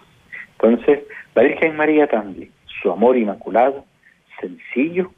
Entonces, 0.53 0.99
la 1.33 1.43
Virgen 1.43 1.75
María 1.75 2.07
también, 2.07 2.51
su 2.81 2.91
amor 2.91 3.17
inmaculado, 3.17 3.85
sencillo, 4.39 5.11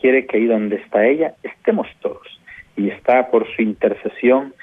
quiere 0.00 0.26
que 0.26 0.38
ahí 0.38 0.46
donde 0.46 0.76
está 0.76 1.06
ella 1.06 1.34
estemos 1.42 1.86
todos. 2.00 2.26
Y 2.76 2.88
está 2.88 3.30
por 3.30 3.46
su 3.54 3.62
intercesión 3.62 4.54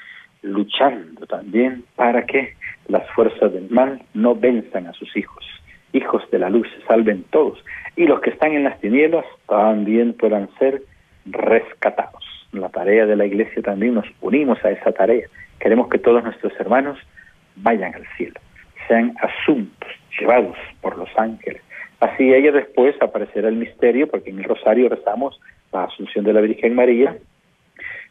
luchando 0.42 1.26
también 1.26 1.84
para 1.94 2.26
que 2.26 2.54
las 2.88 3.08
fuerzas 3.10 3.52
del 3.52 3.70
mal 3.70 4.02
no 4.14 4.34
venzan 4.34 4.86
a 4.86 4.92
sus 4.92 5.16
hijos. 5.16 5.44
Hijos 5.92 6.22
de 6.30 6.38
la 6.38 6.50
luz 6.50 6.68
salven 6.86 7.24
todos. 7.30 7.62
Y 7.96 8.06
los 8.06 8.20
que 8.20 8.30
están 8.30 8.52
en 8.52 8.64
las 8.64 8.80
tinieblas 8.80 9.24
también 9.48 10.12
puedan 10.14 10.48
ser 10.58 10.82
rescatados. 11.26 12.24
La 12.52 12.68
tarea 12.68 13.06
de 13.06 13.16
la 13.16 13.26
iglesia 13.26 13.62
también 13.62 13.94
nos 13.94 14.06
unimos 14.20 14.64
a 14.64 14.70
esa 14.70 14.92
tarea. 14.92 15.26
Queremos 15.58 15.88
que 15.88 15.98
todos 15.98 16.22
nuestros 16.22 16.52
hermanos 16.60 16.98
vayan 17.56 17.94
al 17.94 18.06
cielo, 18.16 18.40
sean 18.86 19.14
asuntos 19.20 19.88
llevados 20.18 20.56
por 20.80 20.96
los 20.96 21.08
ángeles. 21.16 21.62
Así 22.00 22.32
ella 22.32 22.52
después 22.52 22.94
aparecerá 23.02 23.48
el 23.48 23.56
misterio, 23.56 24.06
porque 24.08 24.30
en 24.30 24.38
el 24.38 24.44
rosario 24.44 24.88
rezamos 24.88 25.40
la 25.72 25.84
asunción 25.84 26.24
de 26.24 26.32
la 26.32 26.40
Virgen 26.40 26.74
María, 26.74 27.16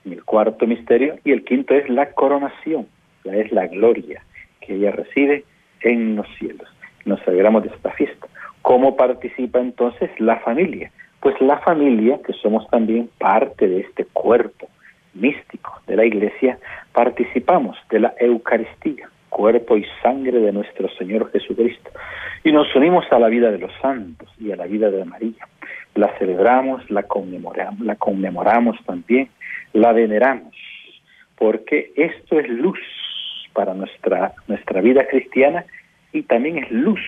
el 0.05 0.23
cuarto 0.23 0.67
misterio, 0.67 1.17
y 1.23 1.31
el 1.31 1.43
quinto 1.43 1.73
es 1.73 1.89
la 1.89 2.11
coronación, 2.11 2.87
es 3.23 3.51
la 3.51 3.67
gloria 3.67 4.23
que 4.61 4.75
ella 4.75 4.91
recibe 4.91 5.45
en 5.81 6.17
los 6.17 6.27
cielos. 6.37 6.67
Nos 7.07 7.27
alegramos 7.27 7.63
de 7.63 7.69
esta 7.69 7.89
fiesta. 7.91 8.27
¿Cómo 8.61 8.95
participa 8.95 9.59
entonces 9.59 10.11
la 10.19 10.37
familia? 10.41 10.91
Pues 11.19 11.39
la 11.41 11.57
familia, 11.57 12.19
que 12.23 12.33
somos 12.33 12.69
también 12.69 13.09
parte 13.17 13.67
de 13.67 13.79
este 13.79 14.05
cuerpo 14.05 14.67
místico 15.15 15.81
de 15.87 15.95
la 15.95 16.05
Iglesia, 16.05 16.59
participamos 16.93 17.75
de 17.89 18.01
la 18.01 18.13
Eucaristía, 18.19 19.09
cuerpo 19.29 19.77
y 19.77 19.85
sangre 20.03 20.39
de 20.39 20.51
nuestro 20.51 20.87
Señor 20.89 21.31
Jesucristo, 21.31 21.89
y 22.43 22.51
nos 22.51 22.75
unimos 22.75 23.05
a 23.11 23.17
la 23.17 23.29
vida 23.29 23.49
de 23.49 23.57
los 23.57 23.71
santos 23.81 24.29
y 24.39 24.51
a 24.51 24.55
la 24.55 24.67
vida 24.67 24.91
de 24.91 25.03
María. 25.03 25.47
La 25.95 26.15
celebramos, 26.19 26.87
la 26.91 27.03
conmemoramos, 27.03 27.79
la 27.79 27.95
conmemoramos 27.95 28.77
también 28.85 29.29
la 29.73 29.93
veneramos, 29.93 30.55
porque 31.37 31.91
esto 31.95 32.39
es 32.39 32.49
luz 32.49 32.79
para 33.53 33.73
nuestra, 33.73 34.33
nuestra 34.47 34.81
vida 34.81 35.07
cristiana 35.07 35.65
y 36.17 36.23
también 36.23 36.57
es 36.57 36.71
luz 36.71 36.99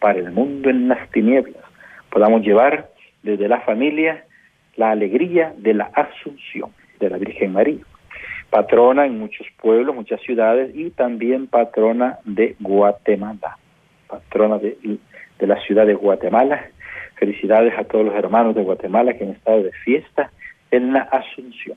para 0.00 0.18
el 0.18 0.32
mundo 0.32 0.68
en 0.68 0.88
las 0.88 1.08
tinieblas. 1.10 1.62
Podamos 2.10 2.42
llevar 2.42 2.90
desde 3.22 3.48
la 3.48 3.60
familia 3.60 4.24
la 4.76 4.90
alegría 4.90 5.52
de 5.56 5.74
la 5.74 5.84
asunción 5.94 6.70
de 7.00 7.10
la 7.10 7.18
Virgen 7.18 7.52
María, 7.52 7.80
patrona 8.50 9.06
en 9.06 9.18
muchos 9.18 9.46
pueblos, 9.60 9.94
muchas 9.94 10.20
ciudades 10.22 10.74
y 10.74 10.90
también 10.90 11.46
patrona 11.46 12.18
de 12.24 12.56
Guatemala, 12.58 13.58
patrona 14.08 14.58
de, 14.58 14.76
de 15.38 15.46
la 15.46 15.60
ciudad 15.62 15.86
de 15.86 15.94
Guatemala. 15.94 16.66
Felicidades 17.16 17.76
a 17.76 17.84
todos 17.84 18.06
los 18.06 18.14
hermanos 18.14 18.54
de 18.54 18.62
Guatemala 18.62 19.14
que 19.14 19.24
han 19.24 19.30
estado 19.30 19.62
de 19.62 19.72
fiesta 19.84 20.30
en 20.70 20.92
la 20.92 21.00
Asunción 21.00 21.76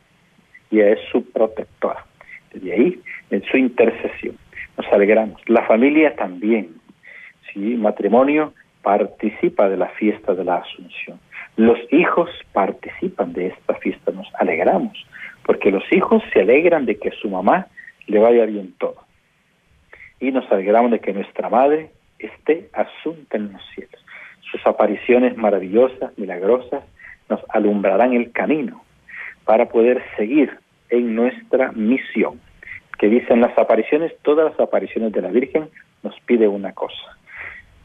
y 0.69 0.79
es 0.79 0.99
su 1.11 1.29
protectora. 1.31 2.05
Desde 2.53 2.73
ahí, 2.73 3.01
en 3.29 3.43
su 3.43 3.57
intercesión, 3.57 4.37
alegramos. 4.91 5.41
La 5.47 5.65
familia 5.65 6.15
también, 6.15 6.69
¿sí? 7.51 7.75
matrimonio 7.75 8.53
participa 8.81 9.69
de 9.69 9.77
la 9.77 9.87
fiesta 9.89 10.33
de 10.33 10.43
la 10.43 10.57
Asunción. 10.57 11.19
Los 11.55 11.77
hijos 11.91 12.29
participan 12.53 13.33
de 13.33 13.47
esta 13.47 13.75
fiesta, 13.75 14.11
nos 14.11 14.27
alegramos, 14.35 15.05
porque 15.43 15.71
los 15.71 15.83
hijos 15.91 16.23
se 16.33 16.41
alegran 16.41 16.85
de 16.85 16.97
que 16.97 17.11
su 17.11 17.29
mamá 17.29 17.67
le 18.07 18.19
vaya 18.19 18.45
bien 18.45 18.73
todo. 18.77 18.97
Y 20.19 20.31
nos 20.31 20.49
alegramos 20.51 20.91
de 20.91 20.99
que 20.99 21.13
nuestra 21.13 21.49
madre 21.49 21.91
esté 22.19 22.69
asunta 22.73 23.37
en 23.37 23.53
los 23.53 23.61
cielos. 23.73 24.05
Sus 24.51 24.65
apariciones 24.65 25.37
maravillosas, 25.37 26.17
milagrosas, 26.17 26.83
nos 27.29 27.41
alumbrarán 27.49 28.13
el 28.13 28.31
camino 28.31 28.83
para 29.45 29.67
poder 29.67 30.03
seguir 30.17 30.57
en 30.89 31.15
nuestra 31.15 31.71
misión. 31.71 32.39
Que 32.97 33.07
dicen 33.07 33.41
las 33.41 33.57
apariciones, 33.57 34.13
todas 34.21 34.51
las 34.51 34.59
apariciones 34.59 35.11
de 35.11 35.21
la 35.21 35.29
Virgen 35.29 35.69
nos 36.03 36.19
pide 36.21 36.47
una 36.47 36.73
cosa, 36.73 37.17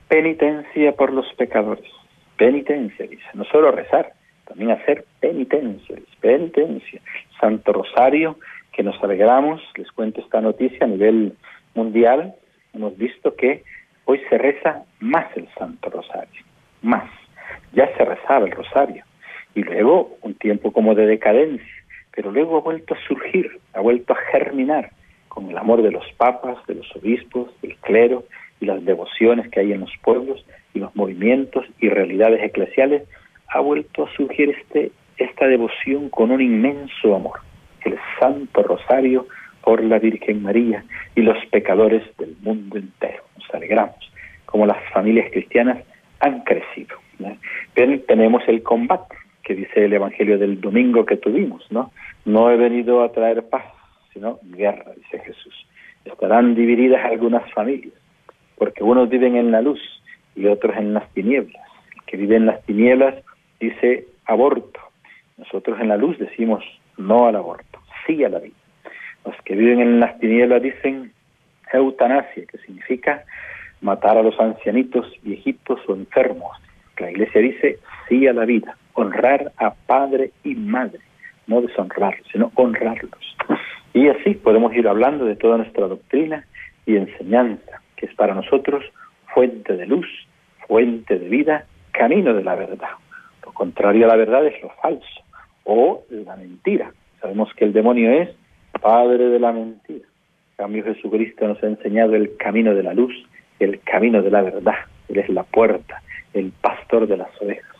penitencia 0.09 0.93
por 0.93 1.13
los 1.13 1.27
pecadores. 1.35 1.91
Penitencia, 2.37 3.07
dice, 3.07 3.25
no 3.35 3.45
solo 3.45 3.71
rezar, 3.71 4.13
también 4.47 4.71
hacer 4.71 5.05
penitencia, 5.21 5.97
penitencia. 6.21 7.01
Santo 7.41 7.73
Rosario, 7.73 8.39
que 8.73 8.83
nos 8.83 9.03
alegramos, 9.03 9.63
les 9.77 9.91
cuento 9.93 10.21
esta 10.21 10.41
noticia 10.41 10.81
a 10.83 10.89
nivel 10.89 11.35
mundial, 11.75 12.35
hemos 12.75 12.97
visto 12.97 13.35
que 13.35 13.65
hoy 14.05 14.21
se 14.29 14.39
reza 14.39 14.85
más 15.01 15.35
el 15.37 15.49
Santo 15.59 15.91
Rosario, 15.91 16.43
más. 16.83 17.11
Ya 17.73 17.89
se 17.97 18.05
rezaba 18.05 18.47
el 18.47 18.53
Rosario, 18.53 19.05
y 19.55 19.63
luego 19.63 20.17
un 20.23 20.35
tiempo 20.35 20.73
como 20.73 20.95
de 20.95 21.07
decadencia, 21.07 21.67
pero 22.15 22.31
luego 22.31 22.59
ha 22.59 22.61
vuelto 22.61 22.95
a 22.95 23.09
surgir, 23.09 23.59
ha 23.73 23.81
vuelto 23.81 24.13
a 24.13 24.17
germinar 24.31 24.91
con 25.37 25.51
el 25.51 25.59
amor 25.59 25.83
de 25.83 25.91
los 25.91 26.11
papas, 26.17 26.57
de 26.67 26.77
los 26.77 26.97
obispos, 26.97 27.51
del 27.61 27.77
clero 27.77 28.25
y 28.59 28.65
las 28.65 28.83
devociones 28.83 29.51
que 29.51 29.61
hay 29.61 29.73
en 29.73 29.81
los 29.81 29.93
pueblos, 30.03 30.43
y 30.73 30.79
los 30.79 30.97
movimientos 30.97 31.67
y 31.79 31.91
realidades 31.91 32.43
eclesiales, 32.43 33.03
ha 33.49 33.61
vuelto 33.61 34.07
a 34.07 34.17
surgir 34.17 34.49
este, 34.49 34.93
esta 35.19 35.47
devoción 35.47 36.09
con 36.09 36.31
un 36.31 36.41
inmenso 36.41 37.15
amor, 37.15 37.41
el 37.85 37.99
Santo 38.19 38.63
Rosario 38.63 39.27
por 39.61 39.85
la 39.85 39.99
Virgen 39.99 40.43
María 40.43 40.87
y 41.15 41.21
los 41.21 41.37
pecadores 41.51 42.03
del 42.17 42.35
mundo 42.41 42.79
entero. 42.79 43.23
Nos 43.37 43.55
alegramos 43.55 44.11
como 44.47 44.65
las 44.65 44.83
familias 44.91 45.31
cristianas 45.31 45.85
han 46.21 46.41
crecido. 46.45 46.97
Tenemos 48.07 48.43
el 48.49 48.63
combate, 48.63 49.15
que 49.43 49.55
dice 49.55 49.85
el 49.85 49.93
Evangelio 49.93 50.39
del 50.39 50.63
domingo 50.63 51.05
que 51.05 51.19
tuvimos. 51.19 51.69
No 52.25 52.51
he 52.51 52.57
venido 52.57 53.03
a 53.03 53.13
traer 53.13 53.47
paz, 53.51 53.76
sino 54.17 54.39
guerra, 54.43 54.93
dice 54.97 55.19
Jesús. 55.19 55.67
Estarán 56.07 56.55
divididas 56.55 57.05
algunas 57.05 57.53
familias, 57.53 57.93
porque 58.57 58.83
unos 58.83 59.11
viven 59.11 59.37
en 59.37 59.51
la 59.51 59.61
luz 59.61 59.81
y 60.35 60.47
otros 60.47 60.75
en 60.77 60.95
las 60.95 61.07
tinieblas. 61.13 61.63
El 61.95 62.03
que 62.07 62.17
vive 62.17 62.37
en 62.37 62.47
las 62.47 62.65
tinieblas 62.65 63.15
dice 63.61 64.07
aborto. 64.25 64.81
Nosotros 65.37 65.79
en 65.81 65.89
la 65.89 65.99
luz 65.99 66.19
decimos 66.19 66.65
no 66.97 67.27
al 67.27 67.37
aborto, 67.37 67.79
sí 68.07 68.25
a 68.25 68.31
la 68.31 68.39
vida. 68.39 68.57
Los 69.27 69.37
que 69.43 69.55
viven 69.55 69.81
en 69.81 70.01
las 70.01 70.19
tinieblas 70.19 70.63
dicen 70.63 71.13
eutanasia, 71.71 72.47
que 72.47 72.57
significa 72.59 73.25
matar 73.83 74.17
a 74.17 74.23
los 74.23 74.41
ancianitos, 74.41 75.13
viejitos 75.23 75.81
o 75.89 75.95
enfermos. 75.95 76.57
La 76.99 77.11
iglesia 77.11 77.43
dice 77.43 77.81
sí 78.09 78.27
a 78.27 78.33
la 78.33 78.47
vida, 78.47 78.79
honrar 78.95 79.53
a 79.59 79.75
padre 79.75 80.31
y 80.43 80.55
madre, 80.55 81.01
no 81.47 81.61
deshonrarlos, 81.61 82.27
sino 82.33 82.51
honrarlos. 82.55 83.37
Y 83.93 84.09
así 84.09 84.35
podemos 84.35 84.75
ir 84.75 84.89
hablando 84.89 85.25
de 85.25 85.37
toda 85.37 85.57
nuestra 85.57 85.87
doctrina 85.87 86.45
y 86.85 86.97
enseñanza, 86.97 87.81
que 87.97 88.07
es 88.07 88.15
para 88.15 88.35
nosotros 88.35 88.85
fuente 89.33 89.77
de 89.77 89.87
luz, 89.87 90.07
fuente 90.67 91.19
de 91.19 91.29
vida, 91.29 91.67
camino 91.93 92.35
de 92.35 92.45
la 92.45 92.55
verdad. 92.55 92.91
Lo 93.45 93.53
contrario 93.53 94.05
a 94.05 94.09
la 94.09 94.17
verdad 94.17 94.47
es 94.47 94.61
lo 94.63 94.71
falso 94.83 95.23
o 95.65 96.03
la 96.11 96.37
mentira. 96.37 96.93
Sabemos 97.21 97.53
que 97.55 97.65
el 97.65 97.73
demonio 97.73 98.11
es 98.11 98.31
padre 98.81 99.29
de 99.29 99.39
la 99.39 99.53
mentira. 99.53 100.05
En 100.05 100.57
cambio, 100.65 100.85
Jesucristo 100.85 101.47
nos 101.47 101.63
ha 101.63 101.67
enseñado 101.67 102.15
el 102.15 102.37
camino 102.37 102.75
de 102.75 102.83
la 102.83 102.95
luz, 102.95 103.13
el 103.59 103.81
camino 103.81 104.23
de 104.23 104.31
la 104.31 104.43
verdad. 104.43 104.77
Él 105.09 105.19
es 105.19 105.29
la 105.29 105.45
puerta, 105.45 106.03
el 106.35 106.53
pastor 106.61 107.07
de 107.07 107.17
las 107.17 107.31
ovejas. 107.41 107.77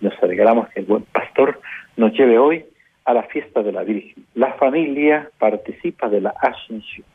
Nos 0.00 0.20
alegramos 0.22 0.68
que 0.70 0.80
el 0.80 0.86
buen 0.86 1.02
pastor 1.12 1.60
nos 1.96 2.12
lleve 2.12 2.38
hoy 2.38 2.64
a 3.04 3.14
la 3.14 3.22
fiesta 3.24 3.62
de 3.62 3.72
la 3.72 3.82
Virgen. 3.82 4.24
La 4.34 4.52
familia 4.54 5.30
participa 5.38 6.08
de 6.08 6.20
la 6.20 6.34
asunción, 6.40 7.06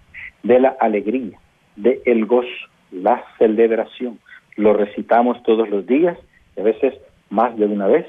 de 0.43 0.60
la 0.60 0.76
alegría, 0.80 1.38
de 1.76 2.02
el 2.06 2.26
gozo, 2.26 2.50
la 2.91 3.24
celebración. 3.38 4.19
Lo 4.56 4.74
recitamos 4.74 5.41
todos 5.43 5.69
los 5.69 5.86
días, 5.86 6.17
a 6.58 6.62
veces 6.62 6.93
más 7.30 7.58
de 7.58 7.65
una 7.65 7.88
vez, 7.88 8.06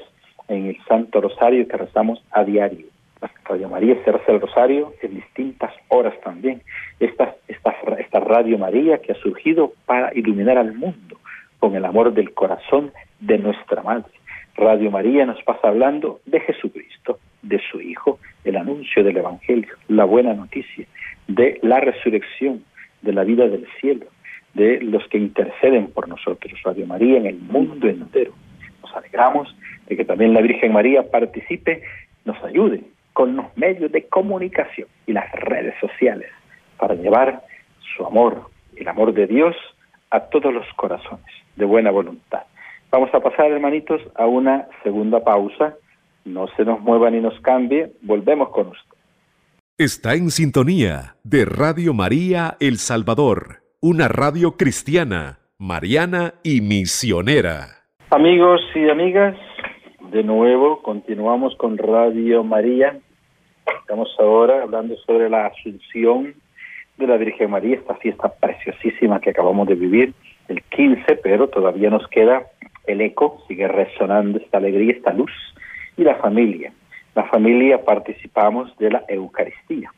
en 0.47 0.67
el 0.67 0.77
Santo 0.87 1.21
Rosario 1.21 1.67
que 1.67 1.77
rezamos 1.77 2.23
a 2.31 2.43
diario. 2.43 2.85
Radio 3.45 3.69
María 3.69 3.95
se 4.03 4.11
reza 4.11 4.31
el 4.31 4.41
Rosario 4.41 4.93
en 5.01 5.15
distintas 5.15 5.73
horas 5.87 6.13
también. 6.21 6.61
Esta, 6.99 7.35
esta, 7.47 7.71
esta 7.97 8.19
Radio 8.19 8.57
María 8.57 8.99
que 8.99 9.13
ha 9.13 9.15
surgido 9.15 9.73
para 9.85 10.13
iluminar 10.13 10.57
al 10.57 10.73
mundo 10.73 11.17
con 11.59 11.75
el 11.75 11.85
amor 11.85 12.13
del 12.13 12.33
corazón 12.33 12.91
de 13.19 13.37
nuestra 13.37 13.81
Madre. 13.81 14.11
Radio 14.55 14.91
María 14.91 15.25
nos 15.25 15.41
pasa 15.43 15.67
hablando 15.67 16.19
de 16.25 16.39
Jesucristo, 16.41 17.19
de 17.41 17.61
su 17.71 17.81
Hijo, 17.81 18.19
el 18.43 18.57
anuncio 18.57 19.03
del 19.03 19.17
Evangelio, 19.17 19.73
la 19.87 20.05
buena 20.05 20.33
noticia, 20.33 20.85
de 21.27 21.59
la 21.61 21.79
resurrección, 21.79 22.63
de 23.01 23.13
la 23.13 23.23
vida 23.23 23.47
del 23.47 23.67
cielo, 23.79 24.05
de 24.53 24.81
los 24.81 25.07
que 25.07 25.17
interceden 25.17 25.87
por 25.87 26.07
nosotros. 26.07 26.59
Radio 26.63 26.87
María 26.87 27.17
en 27.17 27.27
el 27.27 27.37
mundo 27.37 27.87
entero. 27.87 28.33
Nos 28.81 28.95
alegramos 28.95 29.55
de 29.87 29.95
que 29.95 30.05
también 30.05 30.33
la 30.33 30.41
Virgen 30.41 30.73
María 30.73 31.09
participe, 31.09 31.83
nos 32.25 32.41
ayude 32.43 32.81
con 33.13 33.35
los 33.35 33.45
medios 33.57 33.91
de 33.91 34.03
comunicación 34.03 34.87
y 35.05 35.13
las 35.13 35.31
redes 35.31 35.75
sociales 35.79 36.29
para 36.77 36.95
llevar 36.95 37.41
su 37.95 38.05
amor, 38.05 38.49
el 38.75 38.87
amor 38.87 39.13
de 39.13 39.27
Dios, 39.27 39.55
a 40.11 40.21
todos 40.21 40.53
los 40.53 40.65
corazones 40.75 41.25
de 41.55 41.65
buena 41.65 41.91
voluntad. 41.91 42.43
Vamos 42.91 43.13
a 43.13 43.19
pasar, 43.19 43.51
hermanitos, 43.51 44.01
a 44.15 44.25
una 44.25 44.67
segunda 44.83 45.23
pausa. 45.23 45.75
No 46.27 46.47
se 46.55 46.65
nos 46.65 46.79
mueva 46.81 47.09
ni 47.09 47.19
nos 47.19 47.39
cambie. 47.41 47.91
Volvemos 48.01 48.49
con 48.49 48.67
usted. 48.67 48.97
Está 49.77 50.15
en 50.15 50.29
sintonía 50.29 51.15
de 51.23 51.45
Radio 51.45 51.93
María 51.93 52.57
El 52.59 52.77
Salvador, 52.77 53.61
una 53.79 54.07
radio 54.07 54.57
cristiana, 54.57 55.39
mariana 55.57 56.35
y 56.43 56.61
misionera. 56.61 57.83
Amigos 58.09 58.61
y 58.75 58.89
amigas, 58.89 59.35
de 60.11 60.23
nuevo 60.23 60.81
continuamos 60.81 61.55
con 61.57 61.77
Radio 61.77 62.43
María 62.43 62.99
Estamos 63.81 64.13
ahora 64.19 64.63
hablando 64.63 64.95
sobre 65.05 65.29
la 65.29 65.47
Asunción 65.47 66.33
de 66.97 67.07
la 67.07 67.17
Virgen 67.17 67.51
María, 67.51 67.75
esta 67.75 67.95
fiesta 67.95 68.33
preciosísima 68.33 69.19
que 69.21 69.29
acabamos 69.29 69.67
de 69.67 69.75
vivir 69.75 70.13
el 70.47 70.61
15, 70.63 71.15
pero 71.23 71.47
todavía 71.47 71.89
nos 71.89 72.07
queda 72.07 72.47
el 72.85 73.01
eco, 73.01 73.43
sigue 73.47 73.67
resonando 73.67 74.39
esta 74.39 74.57
alegría, 74.57 74.93
esta 74.93 75.13
luz, 75.13 75.31
y 75.97 76.03
la 76.03 76.15
familia. 76.15 76.71
La 77.15 77.23
familia 77.25 77.83
participamos 77.83 78.75
de 78.77 78.91
la 78.91 79.03
Eucaristía, 79.07 79.91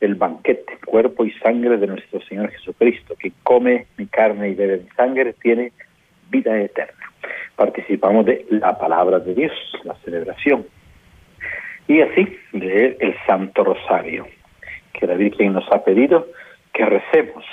el 0.00 0.14
banquete, 0.14 0.78
cuerpo 0.84 1.24
y 1.24 1.32
sangre 1.32 1.76
de 1.76 1.86
nuestro 1.86 2.20
Señor 2.22 2.50
Jesucristo, 2.50 3.14
que 3.18 3.32
come 3.42 3.86
mi 3.98 4.06
carne 4.06 4.48
y 4.48 4.54
bebe 4.54 4.78
mi 4.78 4.88
sangre, 4.96 5.34
tiene 5.34 5.72
vida 6.30 6.58
eterna. 6.58 7.12
Participamos 7.56 8.24
de 8.26 8.46
la 8.50 8.78
palabra 8.78 9.18
de 9.18 9.34
Dios, 9.34 9.52
la 9.84 9.94
celebración, 9.96 10.66
y 11.88 12.00
así 12.00 12.36
de 12.52 12.96
el 13.00 13.14
Santo 13.26 13.62
Rosario, 13.62 14.26
que 14.92 15.06
la 15.06 15.14
Virgen 15.14 15.52
nos 15.52 15.70
ha 15.70 15.84
pedido 15.84 16.26
que 16.72 16.84
recemos 16.84 17.44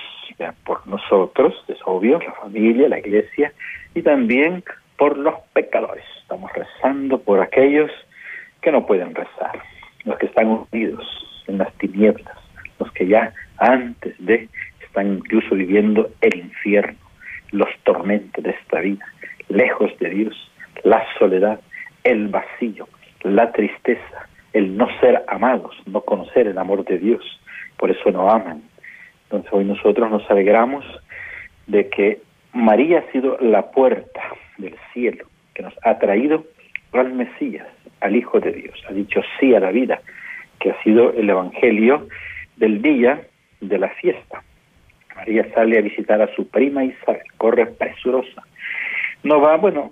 por 0.65 0.86
nosotros, 0.88 1.54
es 1.67 1.78
obvio, 1.86 2.19
la 2.19 2.34
familia, 2.34 2.89
la 2.89 3.00
iglesia, 3.00 3.54
y 3.93 4.02
también 4.02 4.63
por 4.97 5.17
los 5.17 5.36
pecadores. 5.53 6.06
Estamos 6.21 6.51
rezando 6.53 7.19
por 7.19 7.41
aquellos 7.41 7.91
que 8.62 8.71
no 8.71 8.86
pueden 8.86 9.13
rezar, 9.13 9.60
los 10.06 10.17
que 10.17 10.27
están 10.27 10.47
unidos 10.47 11.06
en 11.47 11.58
las 11.58 11.73
tinieblas, 11.73 12.38
los 12.79 12.91
que 12.93 13.08
ya 13.08 13.34
antes 13.58 14.15
de 14.19 14.49
están 14.82 15.13
incluso 15.13 15.56
viviendo 15.56 16.12
el 16.21 16.38
infierno, 16.38 16.99
los 17.51 17.69
tormentos 17.84 18.43
de 18.43 18.51
esta 18.51 18.79
vida, 18.79 19.06
lejos 19.49 19.91
de 19.99 20.10
Dios, 20.10 20.51
la 20.84 21.03
soledad, 21.17 21.60
el 22.03 22.27
vacío, 22.27 22.88
la 23.23 23.51
tristeza, 23.51 24.27
el 24.53 24.77
no 24.77 24.88
ser 24.99 25.23
amados, 25.27 25.75
no 25.88 26.01
conocer 26.01 26.47
el 26.47 26.58
amor 26.58 26.86
de 26.86 26.99
Dios, 26.99 27.23
por 27.77 27.89
eso 27.89 28.12
no 28.12 28.29
aman. 28.29 28.62
Entonces 29.23 29.51
hoy 29.51 29.65
nosotros 29.65 30.12
nos 30.12 30.29
alegramos 30.29 30.86
de 31.65 31.89
que 31.89 32.21
María 32.53 32.99
ha 32.99 33.12
sido 33.12 33.38
la 33.39 33.71
puerta 33.71 34.21
del 34.57 34.75
cielo, 34.93 35.25
que 35.53 35.63
nos 35.63 35.73
ha 35.83 35.97
traído 35.99 36.45
al 36.93 37.13
Mesías, 37.13 37.67
al 38.01 38.15
Hijo 38.15 38.39
de 38.39 38.51
Dios, 38.51 38.83
ha 38.87 38.93
dicho 38.93 39.21
sí 39.39 39.53
a 39.55 39.59
la 39.59 39.71
vida, 39.71 40.01
que 40.59 40.71
ha 40.71 40.83
sido 40.83 41.13
el 41.13 41.29
Evangelio 41.29 42.07
del 42.57 42.81
día 42.81 43.21
de 43.61 43.77
la 43.77 43.89
fiesta. 43.89 44.43
María 45.15 45.47
sale 45.53 45.77
a 45.77 45.81
visitar 45.81 46.21
a 46.21 46.33
su 46.35 46.47
prima 46.47 46.83
Isabel, 46.83 47.23
corre 47.37 47.65
presurosa. 47.67 48.43
No 49.23 49.39
va, 49.39 49.55
bueno, 49.57 49.91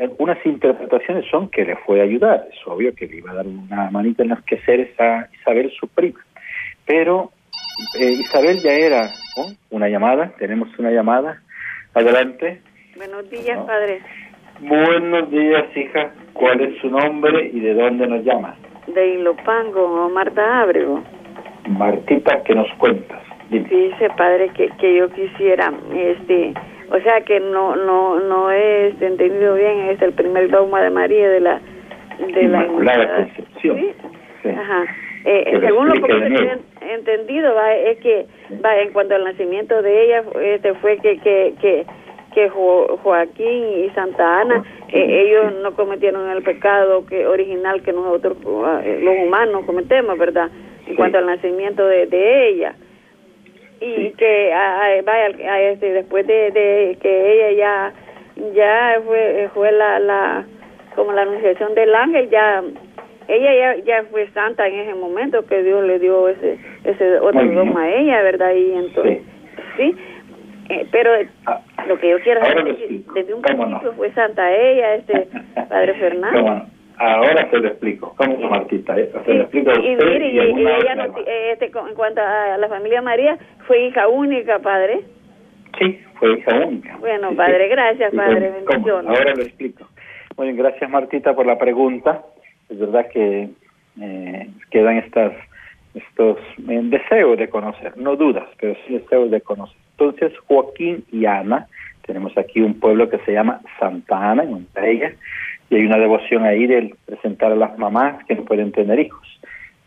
algunas 0.00 0.44
interpretaciones 0.44 1.24
son 1.30 1.48
que 1.48 1.64
le 1.64 1.76
fue 1.76 2.00
a 2.00 2.04
ayudar, 2.04 2.46
es 2.52 2.58
obvio 2.66 2.94
que 2.94 3.06
le 3.06 3.16
iba 3.16 3.30
a 3.30 3.34
dar 3.34 3.46
una 3.46 3.90
manita 3.90 4.22
en 4.22 4.30
los 4.30 4.42
quehaceres 4.42 4.98
a 5.00 5.28
Isabel, 5.40 5.72
su 5.78 5.88
prima. 5.88 6.20
Pero 6.84 7.32
eh, 7.98 8.10
Isabel 8.10 8.58
ya 8.62 8.74
era 8.74 9.10
una 9.70 9.88
llamada, 9.88 10.32
tenemos 10.38 10.68
una 10.78 10.90
llamada. 10.90 11.42
Adelante. 11.94 12.60
Buenos 12.96 13.28
días, 13.28 13.58
padre. 13.66 14.00
Buenos 14.60 15.30
días, 15.30 15.64
hija. 15.76 16.12
¿Cuál 16.32 16.60
es 16.62 16.78
su 16.80 16.88
nombre 16.88 17.50
y 17.52 17.60
de 17.60 17.74
dónde 17.74 18.06
nos 18.06 18.24
llama? 18.24 18.56
De 18.86 19.14
Ilopango, 19.14 20.08
Marta 20.08 20.62
Ábrego. 20.62 21.02
Martita, 21.68 22.42
¿qué 22.44 22.54
nos 22.54 22.72
cuentas? 22.78 23.20
Dice, 23.50 24.08
padre, 24.16 24.48
que, 24.54 24.70
que 24.78 24.96
yo 24.96 25.10
quisiera, 25.10 25.72
este 25.94 26.54
o 26.88 27.00
sea 27.00 27.20
que 27.22 27.40
no 27.40 27.74
no 27.74 28.20
no 28.20 28.50
he 28.50 28.88
entendido 29.00 29.54
bien 29.54 29.90
es 29.90 30.00
el 30.02 30.12
primer 30.12 30.48
dogma 30.50 30.80
de 30.82 30.90
María 30.90 31.28
de 31.28 31.40
la 31.40 31.60
de 32.18 32.42
la 32.44 32.66
Concepción. 32.66 33.78
¿Sí? 34.42 34.48
Ajá. 34.48 34.84
Eh, 35.24 35.58
según 35.60 35.88
lo 35.88 35.94
que 35.94 36.58
he 36.80 36.94
entendido 36.94 37.54
va 37.54 37.74
es 37.74 37.98
que 37.98 38.26
va 38.64 38.78
en 38.78 38.92
cuanto 38.92 39.16
al 39.16 39.24
nacimiento 39.24 39.82
de 39.82 40.04
ella 40.04 40.24
este 40.40 40.74
fue 40.74 40.98
que 40.98 41.18
que 41.18 41.54
que 41.60 41.86
que 42.36 42.50
Joaquín 42.50 43.84
y 43.86 43.90
Santa 43.94 44.42
Ana 44.42 44.62
eh, 44.88 45.22
ellos 45.22 45.54
no 45.62 45.74
cometieron 45.74 46.28
el 46.28 46.42
pecado 46.42 47.06
que 47.06 47.26
original 47.26 47.80
que 47.82 47.94
nosotros 47.94 48.36
eh, 48.84 49.00
los 49.02 49.16
humanos 49.26 49.64
cometemos 49.64 50.18
verdad 50.18 50.50
en 50.86 50.96
cuanto 50.96 51.16
al 51.16 51.24
nacimiento 51.24 51.86
de, 51.86 52.04
de 52.04 52.48
ella. 52.48 52.74
Y 53.80 54.10
que 54.10 54.50
vaya 55.04 55.50
a 55.50 55.60
este, 55.62 55.92
después 55.92 56.26
de, 56.26 56.98
que 57.00 57.32
ella 57.32 57.52
ya 57.52 57.94
ya 58.54 59.00
fue, 59.06 59.48
fue 59.54 59.72
la, 59.72 59.98
la, 59.98 60.44
como 60.94 61.12
la 61.12 61.22
anunciación 61.22 61.74
del 61.74 61.94
ángel, 61.94 62.28
ya, 62.28 62.62
ella 63.28 63.54
ya, 63.54 63.84
ya 63.84 64.04
fue 64.10 64.28
santa 64.32 64.66
en 64.68 64.80
ese 64.80 64.94
momento 64.94 65.46
que 65.46 65.62
Dios 65.62 65.84
le 65.84 65.98
dio 65.98 66.28
ese, 66.28 66.58
ese 66.84 67.18
otro 67.18 67.42
don 67.46 67.76
a 67.78 67.94
ella, 67.94 68.22
¿verdad? 68.22 68.52
Y 68.52 68.72
entonces, 68.72 69.22
sí, 69.78 69.96
eh, 70.68 70.86
pero 70.90 71.10
ah, 71.46 71.60
lo 71.86 71.98
que 71.98 72.10
yo 72.10 72.20
quiero 72.20 72.40
que 72.40 73.02
desde 73.14 73.34
un 73.34 73.42
principio 73.42 73.92
fue 73.96 74.12
santa 74.12 74.54
ella, 74.54 74.94
este 74.96 75.28
Padre 75.68 75.94
Fernando. 75.94 76.66
Ahora 76.98 77.50
se 77.50 77.58
lo 77.58 77.68
explico. 77.68 78.14
¿Cómo, 78.16 78.38
Martita? 78.48 78.94
Se 78.94 79.34
lo 79.34 79.42
explico 79.42 79.70
y, 79.74 79.96
mire, 79.96 80.28
y, 80.30 80.38
ella 80.38 80.94
no, 80.94 81.14
este, 81.52 81.66
en 81.66 81.94
cuanto 81.94 82.22
a 82.22 82.56
la 82.56 82.68
familia 82.68 83.02
María, 83.02 83.38
fue 83.66 83.86
hija 83.86 84.08
única, 84.08 84.58
padre. 84.60 85.00
Sí, 85.78 86.00
fue 86.18 86.38
hija 86.38 86.56
única. 86.56 86.96
Bueno, 86.98 87.34
padre, 87.36 87.68
gracias, 87.68 88.14
padre. 88.14 88.50
Bendiciones. 88.50 89.10
Ahora 89.10 89.34
lo 89.34 89.42
explico. 89.42 89.86
Muy 90.38 90.46
bien, 90.48 90.56
gracias, 90.56 90.88
Martita, 90.88 91.34
por 91.34 91.46
la 91.46 91.58
pregunta. 91.58 92.22
Es 92.70 92.78
verdad 92.78 93.08
que 93.12 93.50
eh, 94.00 94.48
quedan 94.70 94.96
estas 94.96 95.32
estos 95.94 96.38
eh, 96.68 96.80
deseos 96.84 97.38
de 97.38 97.48
conocer, 97.48 97.96
no 97.96 98.16
dudas, 98.16 98.46
pero 98.60 98.74
sí 98.86 98.98
deseos 98.98 99.30
de 99.30 99.40
conocer. 99.40 99.85
Entonces, 99.98 100.38
Joaquín 100.46 101.04
y 101.10 101.24
Ana, 101.24 101.68
tenemos 102.06 102.36
aquí 102.36 102.60
un 102.60 102.78
pueblo 102.78 103.08
que 103.08 103.18
se 103.20 103.32
llama 103.32 103.60
Santa 103.80 104.30
Ana, 104.30 104.42
en 104.42 104.66
ella 104.76 105.12
y 105.70 105.76
hay 105.76 105.86
una 105.86 105.98
devoción 105.98 106.44
ahí 106.44 106.66
de 106.66 106.94
presentar 107.06 107.52
a 107.52 107.56
las 107.56 107.78
mamás 107.78 108.24
que 108.26 108.34
no 108.34 108.44
pueden 108.44 108.72
tener 108.72 109.00
hijos. 109.00 109.26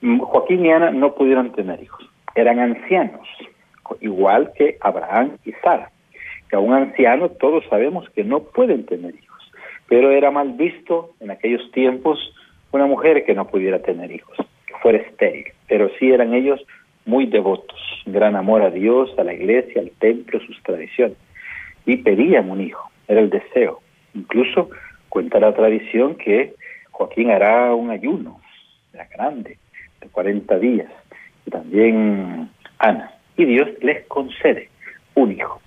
Mm, 0.01 0.19
Joaquín 0.19 0.65
y 0.65 0.71
Ana 0.71 0.91
no 0.91 1.13
pudieron 1.13 1.51
tener 1.51 1.81
hijos, 1.81 2.09
eran 2.35 2.59
ancianos, 2.59 3.27
igual 4.01 4.51
que 4.55 4.77
Abraham 4.81 5.37
y 5.45 5.51
Sara. 5.63 5.91
Que 6.49 6.55
a 6.55 6.59
un 6.59 6.73
anciano 6.73 7.29
todos 7.29 7.63
sabemos 7.69 8.09
que 8.09 8.23
no 8.23 8.39
pueden 8.39 8.85
tener 8.87 9.13
hijos, 9.13 9.51
pero 9.87 10.09
era 10.09 10.31
mal 10.31 10.53
visto 10.53 11.11
en 11.19 11.29
aquellos 11.29 11.71
tiempos 11.71 12.33
una 12.71 12.87
mujer 12.87 13.23
que 13.25 13.35
no 13.35 13.47
pudiera 13.47 13.79
tener 13.79 14.11
hijos, 14.11 14.35
que 14.65 14.73
fuera 14.81 14.97
estéril, 14.97 15.45
pero 15.67 15.89
sí 15.99 16.11
eran 16.11 16.33
ellos 16.33 16.59
muy 17.09 17.25
devotos, 17.25 17.79
gran 18.05 18.35
amor 18.35 18.61
a 18.61 18.69
Dios, 18.69 19.09
a 19.17 19.23
la 19.23 19.33
iglesia, 19.33 19.81
al 19.81 19.91
templo, 19.99 20.39
sus 20.39 20.61
tradiciones, 20.63 21.17
y 21.85 21.97
pedían 21.97 22.49
un 22.49 22.61
hijo, 22.61 22.89
era 23.07 23.19
el 23.19 23.29
deseo. 23.29 23.81
Incluso 24.13 24.69
Cuenta 25.09 25.39
la 25.39 25.53
tradición 25.53 26.15
que 26.15 26.53
Joaquín 26.91 27.31
hará 27.31 27.73
un 27.73 27.89
ayuno, 27.89 28.39
grande, 29.15 29.57
de 30.01 30.07
40 30.07 30.59
días, 30.59 30.91
y 31.45 31.51
también 31.51 32.49
Ana, 32.77 33.11
y 33.35 33.45
Dios 33.45 33.69
les 33.81 34.05
concede 34.07 34.69
un 35.15 35.31
hijo. 35.31 35.59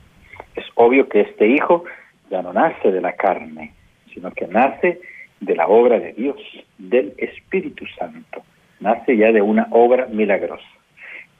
Es 0.55 0.64
obvio 0.74 1.09
que 1.09 1.22
este 1.22 1.48
hijo 1.48 1.85
ya 2.31 2.40
no 2.42 2.52
nace 2.52 2.92
de 2.92 3.00
la 3.00 3.14
carne, 3.14 3.72
sino 4.14 4.31
que 4.31 4.46
nace 4.46 5.00
de 5.40 5.57
la 5.57 5.66
obra 5.66 5.98
de 5.98 6.12
Dios, 6.12 6.40
del 6.78 7.14
Espíritu 7.18 7.85
Santo, 7.98 8.42
nace 8.78 9.16
ya 9.16 9.33
de 9.33 9.42
una 9.42 9.66
obra 9.70 10.07
milagrosa. 10.07 10.64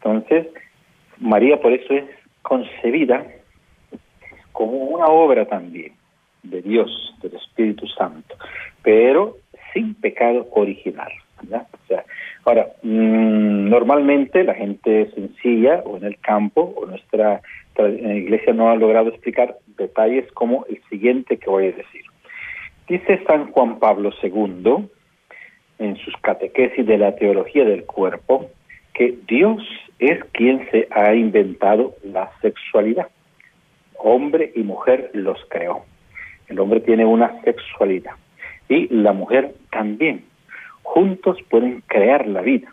Entonces, 0.05 0.49
María 1.19 1.61
por 1.61 1.73
eso 1.73 1.95
es 1.95 2.05
concebida 2.43 3.25
como 4.51 4.73
una 4.73 5.07
obra 5.07 5.47
también 5.47 5.93
de 6.43 6.61
Dios, 6.61 7.15
del 7.23 7.37
Espíritu 7.37 7.87
Santo, 7.87 8.35
pero 8.83 9.37
sin 9.73 9.95
pecado 9.95 10.49
original. 10.53 11.13
O 11.43 11.87
sea, 11.89 12.05
ahora, 12.45 12.69
mm, 12.83 13.69
normalmente 13.69 14.45
la 14.45 14.55
gente 14.55 15.11
sencilla 15.15 15.83
o 15.85 15.97
en 15.97 16.05
el 16.05 16.19
campo 16.19 16.75
o 16.77 16.87
nuestra 16.87 17.41
iglesia 17.77 18.53
no 18.53 18.71
ha 18.71 18.77
logrado 18.77 19.09
explicar 19.09 19.57
detalles 19.77 20.31
como 20.33 20.67
el 20.69 20.81
siguiente 20.89 21.39
que 21.39 21.51
voy 21.51 21.67
a 21.67 21.73
decir. 21.73 22.03
Dice 22.89 23.23
San 23.27 23.51
Juan 23.53 23.79
Pablo 23.79 24.11
II 24.23 24.89
en 25.79 25.97
sus 25.97 26.15
catequesis 26.19 26.87
de 26.87 26.99
la 26.99 27.17
teología 27.17 27.65
del 27.65 27.85
cuerpo 27.85 28.51
que 28.95 29.19
Dios 29.27 29.63
es 29.99 30.23
quien 30.33 30.69
se 30.71 30.89
ha 30.91 31.15
inventado 31.15 31.95
la 32.03 32.31
sexualidad. 32.41 33.09
Hombre 33.97 34.53
y 34.55 34.63
mujer 34.63 35.11
los 35.15 35.39
creó. 35.49 35.85
El 36.49 36.59
hombre 36.59 36.81
tiene 36.81 37.05
una 37.05 37.41
sexualidad 37.43 38.13
y 38.69 38.89
la 38.89 39.13
mujer 39.13 39.55
también. 39.71 40.25
Juntos 40.83 41.39
pueden 41.49 41.83
crear 41.87 42.27
la 42.27 42.41
vida 42.43 42.69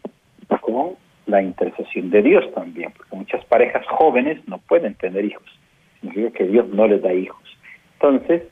con 0.62 0.96
la 1.28 1.42
intercesión 1.42 2.10
de 2.10 2.24
Dios 2.24 2.52
también, 2.54 2.92
porque 2.98 3.16
muchas 3.16 3.46
parejas 3.46 3.86
jóvenes 3.88 4.40
no 4.48 4.58
pueden 4.58 4.96
tener 4.96 5.24
hijos. 5.24 5.48
Significa 6.02 6.32
que 6.32 6.46
Dios 6.46 6.68
no 6.70 6.88
les 6.88 7.02
da 7.02 7.14
hijos. 7.14 7.42
Entonces, 7.94 8.44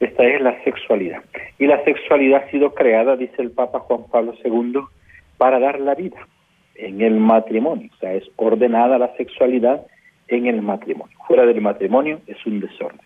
esta 0.00 0.24
es 0.24 0.40
la 0.42 0.62
sexualidad. 0.62 1.22
Y 1.58 1.66
la 1.66 1.82
sexualidad 1.84 2.44
ha 2.44 2.50
sido 2.50 2.74
creada, 2.74 3.16
dice 3.16 3.40
el 3.40 3.50
Papa 3.50 3.80
Juan 3.80 4.04
Pablo 4.10 4.34
II, 4.44 4.80
para 5.38 5.58
dar 5.58 5.80
la 5.80 5.94
vida 5.94 6.18
en 6.78 7.00
el 7.00 7.14
matrimonio. 7.14 7.90
O 7.94 7.96
sea, 7.98 8.14
es 8.14 8.24
ordenada 8.36 8.98
la 8.98 9.14
sexualidad 9.16 9.86
en 10.28 10.46
el 10.46 10.62
matrimonio. 10.62 11.16
Fuera 11.26 11.46
del 11.46 11.60
matrimonio 11.60 12.20
es 12.26 12.44
un 12.46 12.60
desorden. 12.60 13.00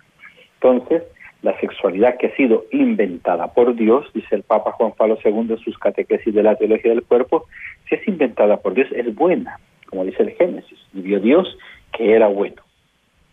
Entonces, 0.54 1.02
la 1.42 1.58
sexualidad 1.58 2.18
que 2.18 2.26
ha 2.28 2.36
sido 2.36 2.64
inventada 2.70 3.52
por 3.52 3.74
Dios, 3.74 4.06
dice 4.12 4.34
el 4.34 4.42
Papa 4.42 4.72
Juan 4.72 4.92
Pablo 4.96 5.18
II 5.24 5.46
en 5.50 5.58
sus 5.58 5.78
catequesis 5.78 6.34
de 6.34 6.42
la 6.42 6.56
teología 6.56 6.90
del 6.90 7.02
cuerpo, 7.02 7.46
si 7.88 7.94
es 7.94 8.06
inventada 8.06 8.58
por 8.58 8.74
Dios 8.74 8.88
es 8.92 9.14
buena, 9.14 9.58
como 9.88 10.04
dice 10.04 10.22
el 10.22 10.32
Génesis, 10.32 10.78
y 10.92 11.00
vio 11.00 11.18
Dios 11.20 11.56
que 11.92 12.14
era 12.14 12.26
bueno, 12.28 12.62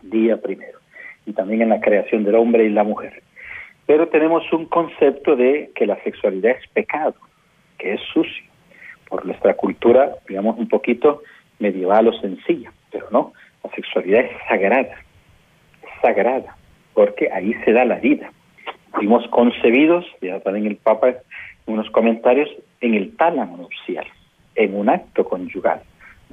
día 0.01 0.41
primero, 0.41 0.79
y 1.25 1.33
también 1.33 1.61
en 1.61 1.69
la 1.69 1.81
creación 1.81 2.23
del 2.23 2.35
hombre 2.35 2.65
y 2.65 2.69
la 2.69 2.83
mujer. 2.83 3.21
Pero 3.85 4.07
tenemos 4.07 4.51
un 4.53 4.65
concepto 4.65 5.35
de 5.35 5.71
que 5.75 5.85
la 5.85 6.01
sexualidad 6.03 6.51
es 6.51 6.67
pecado, 6.69 7.15
que 7.77 7.93
es 7.93 8.01
sucio, 8.13 8.45
por 9.09 9.25
nuestra 9.25 9.55
cultura, 9.55 10.15
digamos, 10.27 10.57
un 10.57 10.67
poquito 10.67 11.21
medieval 11.59 12.07
o 12.07 12.13
sencilla, 12.19 12.71
pero 12.91 13.07
no, 13.11 13.33
la 13.63 13.71
sexualidad 13.71 14.21
es 14.21 14.31
sagrada, 14.47 14.95
es 15.83 16.01
sagrada 16.01 16.55
porque 16.97 17.29
ahí 17.31 17.53
se 17.63 17.73
da 17.73 17.85
la 17.85 17.99
vida. 17.99 18.31
Fuimos 18.91 19.27
concebidos, 19.27 20.03
ya 20.19 20.39
también 20.39 20.65
el 20.65 20.77
Papa 20.77 21.09
en 21.09 21.17
unos 21.67 21.91
comentarios, 21.91 22.49
en 22.81 22.95
el 22.95 23.15
tálamo 23.15 23.55
nupcial, 23.55 24.07
en 24.55 24.75
un 24.75 24.89
acto 24.89 25.23
conyugal. 25.23 25.83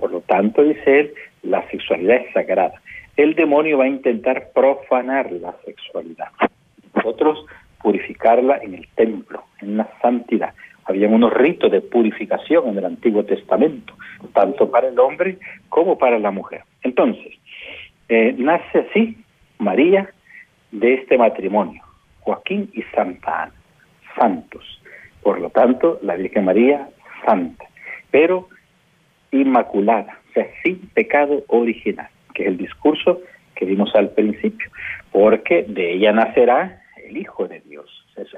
Por 0.00 0.10
lo 0.10 0.22
tanto, 0.22 0.62
dice 0.62 1.00
él, 1.00 1.14
la 1.42 1.68
sexualidad 1.68 2.16
es 2.16 2.32
sagrada. 2.32 2.80
El 3.18 3.34
demonio 3.34 3.76
va 3.76 3.84
a 3.84 3.88
intentar 3.88 4.52
profanar 4.54 5.30
la 5.32 5.54
sexualidad. 5.66 6.28
Nosotros 6.94 7.44
purificarla 7.82 8.56
en 8.62 8.74
el 8.74 8.88
templo, 8.94 9.44
en 9.60 9.76
la 9.76 9.88
santidad. 10.00 10.54
Habían 10.86 11.14
unos 11.14 11.32
ritos 11.32 11.70
de 11.70 11.80
purificación 11.80 12.68
en 12.68 12.78
el 12.78 12.84
Antiguo 12.84 13.24
Testamento, 13.24 13.94
tanto 14.32 14.70
para 14.70 14.88
el 14.88 14.98
hombre 14.98 15.38
como 15.68 15.96
para 15.96 16.18
la 16.18 16.30
mujer. 16.30 16.62
Entonces, 16.82 17.32
eh, 18.08 18.34
nace 18.36 18.80
así 18.80 19.16
María 19.58 20.10
de 20.72 20.94
este 20.94 21.16
matrimonio, 21.16 21.82
Joaquín 22.20 22.70
y 22.74 22.82
Santa 22.94 23.44
Ana, 23.44 23.54
santos. 24.18 24.80
Por 25.22 25.40
lo 25.40 25.48
tanto, 25.50 25.98
la 26.02 26.16
Virgen 26.16 26.44
María, 26.44 26.88
santa, 27.24 27.64
pero 28.10 28.48
inmaculada, 29.30 30.18
o 30.30 30.32
sea, 30.34 30.46
sin 30.62 30.78
pecado 30.90 31.44
original, 31.48 32.08
que 32.34 32.42
es 32.42 32.48
el 32.48 32.58
discurso 32.58 33.20
que 33.54 33.64
vimos 33.64 33.94
al 33.94 34.10
principio, 34.10 34.70
porque 35.12 35.64
de 35.66 35.94
ella 35.94 36.12
nacerá 36.12 36.82
el 37.04 37.16
Hijo 37.16 37.46
de 37.46 37.60
Dios. 37.60 37.86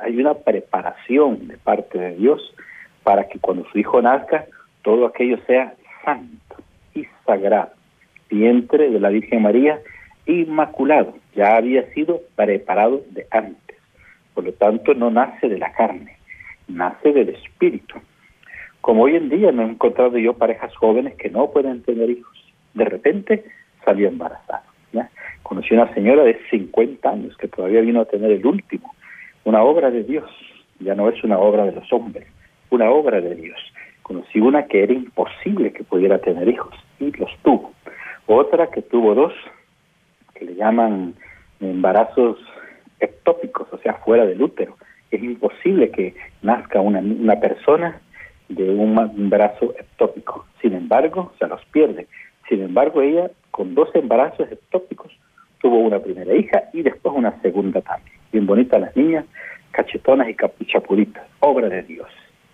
hay 0.03 0.19
una 0.19 0.35
preparación 0.35 1.49
de 1.49 1.57
parte 1.57 1.99
de 1.99 2.17
Dios 2.17 2.55
para 3.03 3.29
que 3.29 3.39
cuando 3.39 3.65
su 3.71 3.79
Hijo 3.79 4.03
nazca, 4.03 4.47
todo 4.83 5.07
aquello 5.07 5.39
sea 5.47 5.75
santo 6.05 6.57
y 6.95 7.07
sagrado. 7.25 7.73
Vientre 8.29 8.91
de 8.91 9.01
la 9.01 9.11
Virgen 9.11 9.43
María 9.43 9.81
inmaculado, 10.27 11.14
ya 11.35 11.57
había 11.57 11.89
sido 11.93 12.21
preparado 12.35 13.03
de 13.11 13.27
antes. 13.31 13.77
Por 14.35 14.45
lo 14.45 14.53
tanto, 14.53 14.95
no 14.95 15.11
nace 15.11 15.49
de 15.49 15.59
la 15.59 15.73
carne, 15.73 16.17
nace 16.69 17.12
del 17.12 17.31
espíritu. 17.31 17.95
Como 18.81 19.05
hoy 19.05 19.17
en 19.17 19.29
día 19.29 19.53
me 19.53 19.62
he 19.62 19.67
encontrado 19.67 20.19
yo 20.19 20.35
parejas 20.35 20.75
jóvenes 20.77 21.14
que 21.14 21.31
no 21.31 21.51
pueden 21.51 21.83
tener 21.83 22.11
hijos. 22.11 22.37
De 22.75 22.85
repente 22.85 23.45
salió 23.85 24.09
embarazada. 24.09 24.64
Conocí 25.42 25.74
una 25.74 25.92
señora 25.94 26.24
de 26.24 26.38
50 26.51 27.09
años 27.09 27.36
que 27.36 27.49
todavía 27.49 27.80
vino 27.80 28.01
a 28.01 28.07
tener 28.07 28.30
el 28.32 28.44
último. 28.44 28.94
Una 29.44 29.62
obra 29.62 29.90
de 29.90 30.03
Dios, 30.03 30.28
ya 30.80 30.94
no 30.94 31.09
es 31.09 31.22
una 31.22 31.38
obra 31.38 31.64
de 31.64 31.72
los 31.72 31.92
hombres, 31.92 32.26
una 32.70 32.90
obra 32.90 33.20
de 33.20 33.34
Dios. 33.34 33.59
Conocí 34.03 34.40
una 34.40 34.66
que 34.66 34.82
era 34.82 34.92
imposible 34.92 35.72
que 35.72 35.84
pudiera 35.84 36.18
tener 36.18 36.49
hijos 36.49 36.74
y 36.99 37.12
los 37.12 37.30
tuvo. 37.42 37.72
Otra 38.26 38.68
que 38.68 38.82
tuvo 38.82 39.14
dos 39.14 39.32
que 40.34 40.44
le 40.44 40.55
llaman 40.55 41.14
embarazos 41.61 42.38
ectópicos, 43.01 43.68
o 43.72 43.78
sea, 43.78 43.94
fuera 43.94 44.26
del 44.26 44.42
útero. 44.42 44.76
Es 45.11 45.22
imposible 45.22 45.90
que 45.90 46.14
nazca 46.42 46.80
una, 46.80 46.99
una 46.99 47.36
persona 47.36 48.01
de 48.49 48.68
un 48.70 48.99
embarazo 49.16 49.74
ectópico. 49.78 50.47
Sin 50.61 50.74
embargo, 50.74 51.32
se 51.38 51.47
los 51.47 51.64
pierde. 51.66 52.07
Sin 52.49 52.62
embargo, 52.62 53.03
ella 53.03 53.30
con 53.57 53.75
dos 53.75 53.89
embarazos 53.95 54.53
ectópicos 54.53 55.11
tuvo 55.63 55.79
una 55.79 55.99
primera 55.99 56.35
hija 56.35 56.65
y 56.75 56.83
después 56.83 57.15
una 57.17 57.41
segunda 57.41 57.81
también. 57.81 58.19
bien 58.31 58.45
bonitas 58.45 58.79
las 58.79 58.95
niñas, 58.95 59.25
cachetonas 59.71 60.29
y 60.29 60.67
chapulitas, 60.67 61.25
obra 61.41 61.71
de 61.71 61.83
Dios. 61.85 62.07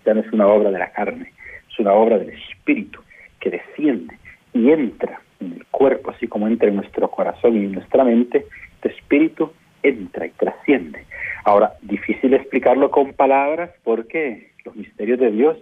Ya 0.05 0.13
no 0.13 0.21
es 0.21 0.31
una 0.31 0.47
obra 0.47 0.71
de 0.71 0.79
la 0.79 0.93
carne, 0.93 1.33
es 1.69 1.77
una 1.77 1.91
obra 1.91 2.17
del 2.17 2.29
Espíritu 2.29 3.01
que 3.41 3.49
desciende 3.49 4.17
y 4.53 4.71
entra 4.71 5.19
en 5.41 5.51
el 5.51 5.65
cuerpo, 5.65 6.11
así 6.11 6.25
como 6.29 6.47
entra 6.47 6.69
en 6.69 6.77
nuestro 6.77 7.11
corazón 7.11 7.57
y 7.57 7.65
en 7.65 7.73
nuestra 7.73 8.05
mente, 8.05 8.45
este 8.75 8.93
Espíritu 8.97 9.51
entra 9.83 10.25
y 10.25 10.29
trasciende. 10.29 11.03
Ahora, 11.43 11.73
difícil 11.81 12.33
explicarlo 12.33 12.89
con 12.91 13.11
palabras 13.11 13.71
porque 13.83 14.51
los 14.63 14.73
misterios 14.77 15.19
de 15.19 15.31
Dios 15.31 15.57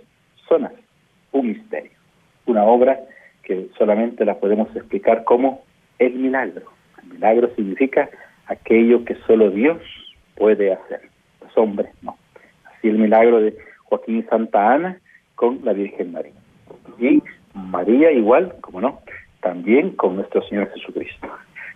son 0.48 0.70
un 1.32 1.48
misterio, 1.48 1.98
una 2.46 2.64
obra 2.64 3.00
que 3.52 3.68
solamente 3.78 4.24
la 4.24 4.36
podemos 4.36 4.74
explicar 4.74 5.26
como 5.26 5.62
el 6.00 6.14
milagro. 6.14 6.72
El 7.04 7.16
milagro 7.16 7.50
significa 7.56 8.10
aquello 8.48 9.04
que 9.04 9.16
solo 9.28 9.50
Dios 9.50 9.78
puede 10.36 10.72
hacer, 10.72 11.02
los 11.42 11.58
hombres 11.58 11.92
no. 12.02 12.18
Así 12.64 12.88
el 12.88 12.98
milagro 12.98 13.42
de 13.42 13.58
Joaquín 13.84 14.26
Santa 14.30 14.74
Ana 14.74 15.00
con 15.36 15.60
la 15.66 15.74
Virgen 15.74 16.14
María. 16.14 16.32
Y 16.98 17.22
María 17.54 18.12
igual, 18.12 18.56
como 18.62 18.80
no, 18.80 19.02
también 19.42 19.92
con 19.98 20.16
nuestro 20.16 20.42
Señor 20.44 20.72
Jesucristo. 20.74 21.28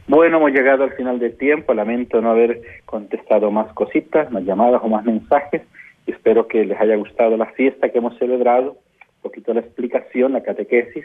Bueno, 0.08 0.38
hemos 0.38 0.52
llegado 0.52 0.86
al 0.86 0.94
final 0.94 1.20
del 1.20 1.36
tiempo, 1.36 1.74
lamento 1.74 2.22
no 2.22 2.32
haber 2.32 2.62
contestado 2.86 3.52
más 3.52 3.74
cositas, 3.74 4.32
más 4.32 4.44
llamadas 4.44 4.80
o 4.82 4.88
más 4.88 5.04
mensajes, 5.04 5.62
y 6.08 6.12
espero 6.12 6.48
que 6.48 6.64
les 6.64 6.80
haya 6.80 6.96
gustado 6.96 7.36
la 7.36 7.48
fiesta 7.48 7.90
que 7.90 7.98
hemos 7.98 8.18
celebrado, 8.18 8.72
un 8.72 9.22
poquito 9.24 9.54
la 9.54 9.60
explicación, 9.60 10.34
la 10.34 10.44
catequesis, 10.44 11.04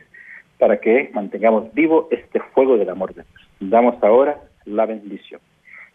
para 0.61 0.79
que 0.79 1.11
mantengamos 1.15 1.73
vivo 1.73 2.07
este 2.11 2.39
fuego 2.55 2.77
del 2.77 2.91
amor 2.91 3.15
de 3.15 3.25
Dios. 3.25 3.49
Damos 3.59 4.01
ahora 4.05 4.41
la 4.67 4.87
bendición. 4.87 5.41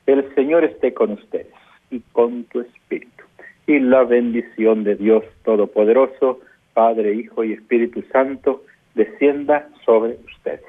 El 0.07 0.33
Señor 0.35 0.65
esté 0.65 0.93
con 0.93 1.11
ustedes 1.11 1.53
y 1.91 1.99
con 2.11 2.43
tu 2.45 2.61
espíritu. 2.61 3.23
Y 3.67 3.79
la 3.79 4.03
bendición 4.03 4.83
de 4.83 4.95
Dios 4.95 5.23
Todopoderoso, 5.43 6.39
Padre, 6.73 7.13
Hijo 7.13 7.43
y 7.43 7.53
Espíritu 7.53 8.03
Santo, 8.11 8.63
descienda 8.95 9.69
sobre 9.85 10.17
ustedes. 10.25 10.61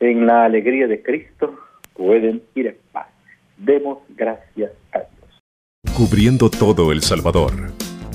En 0.00 0.26
la 0.26 0.44
alegría 0.44 0.86
de 0.88 1.02
Cristo 1.02 1.58
pueden 1.94 2.42
ir 2.54 2.66
en 2.68 2.76
paz. 2.92 3.08
Demos 3.56 3.98
gracias 4.10 4.72
a 4.92 4.98
Dios. 4.98 5.96
Cubriendo 5.96 6.50
todo 6.50 6.92
El 6.92 7.02
Salvador. 7.02 7.52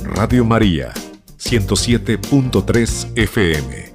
Radio 0.03 0.43
María, 0.43 0.91
107.3 1.37 3.17
FM. 3.17 3.94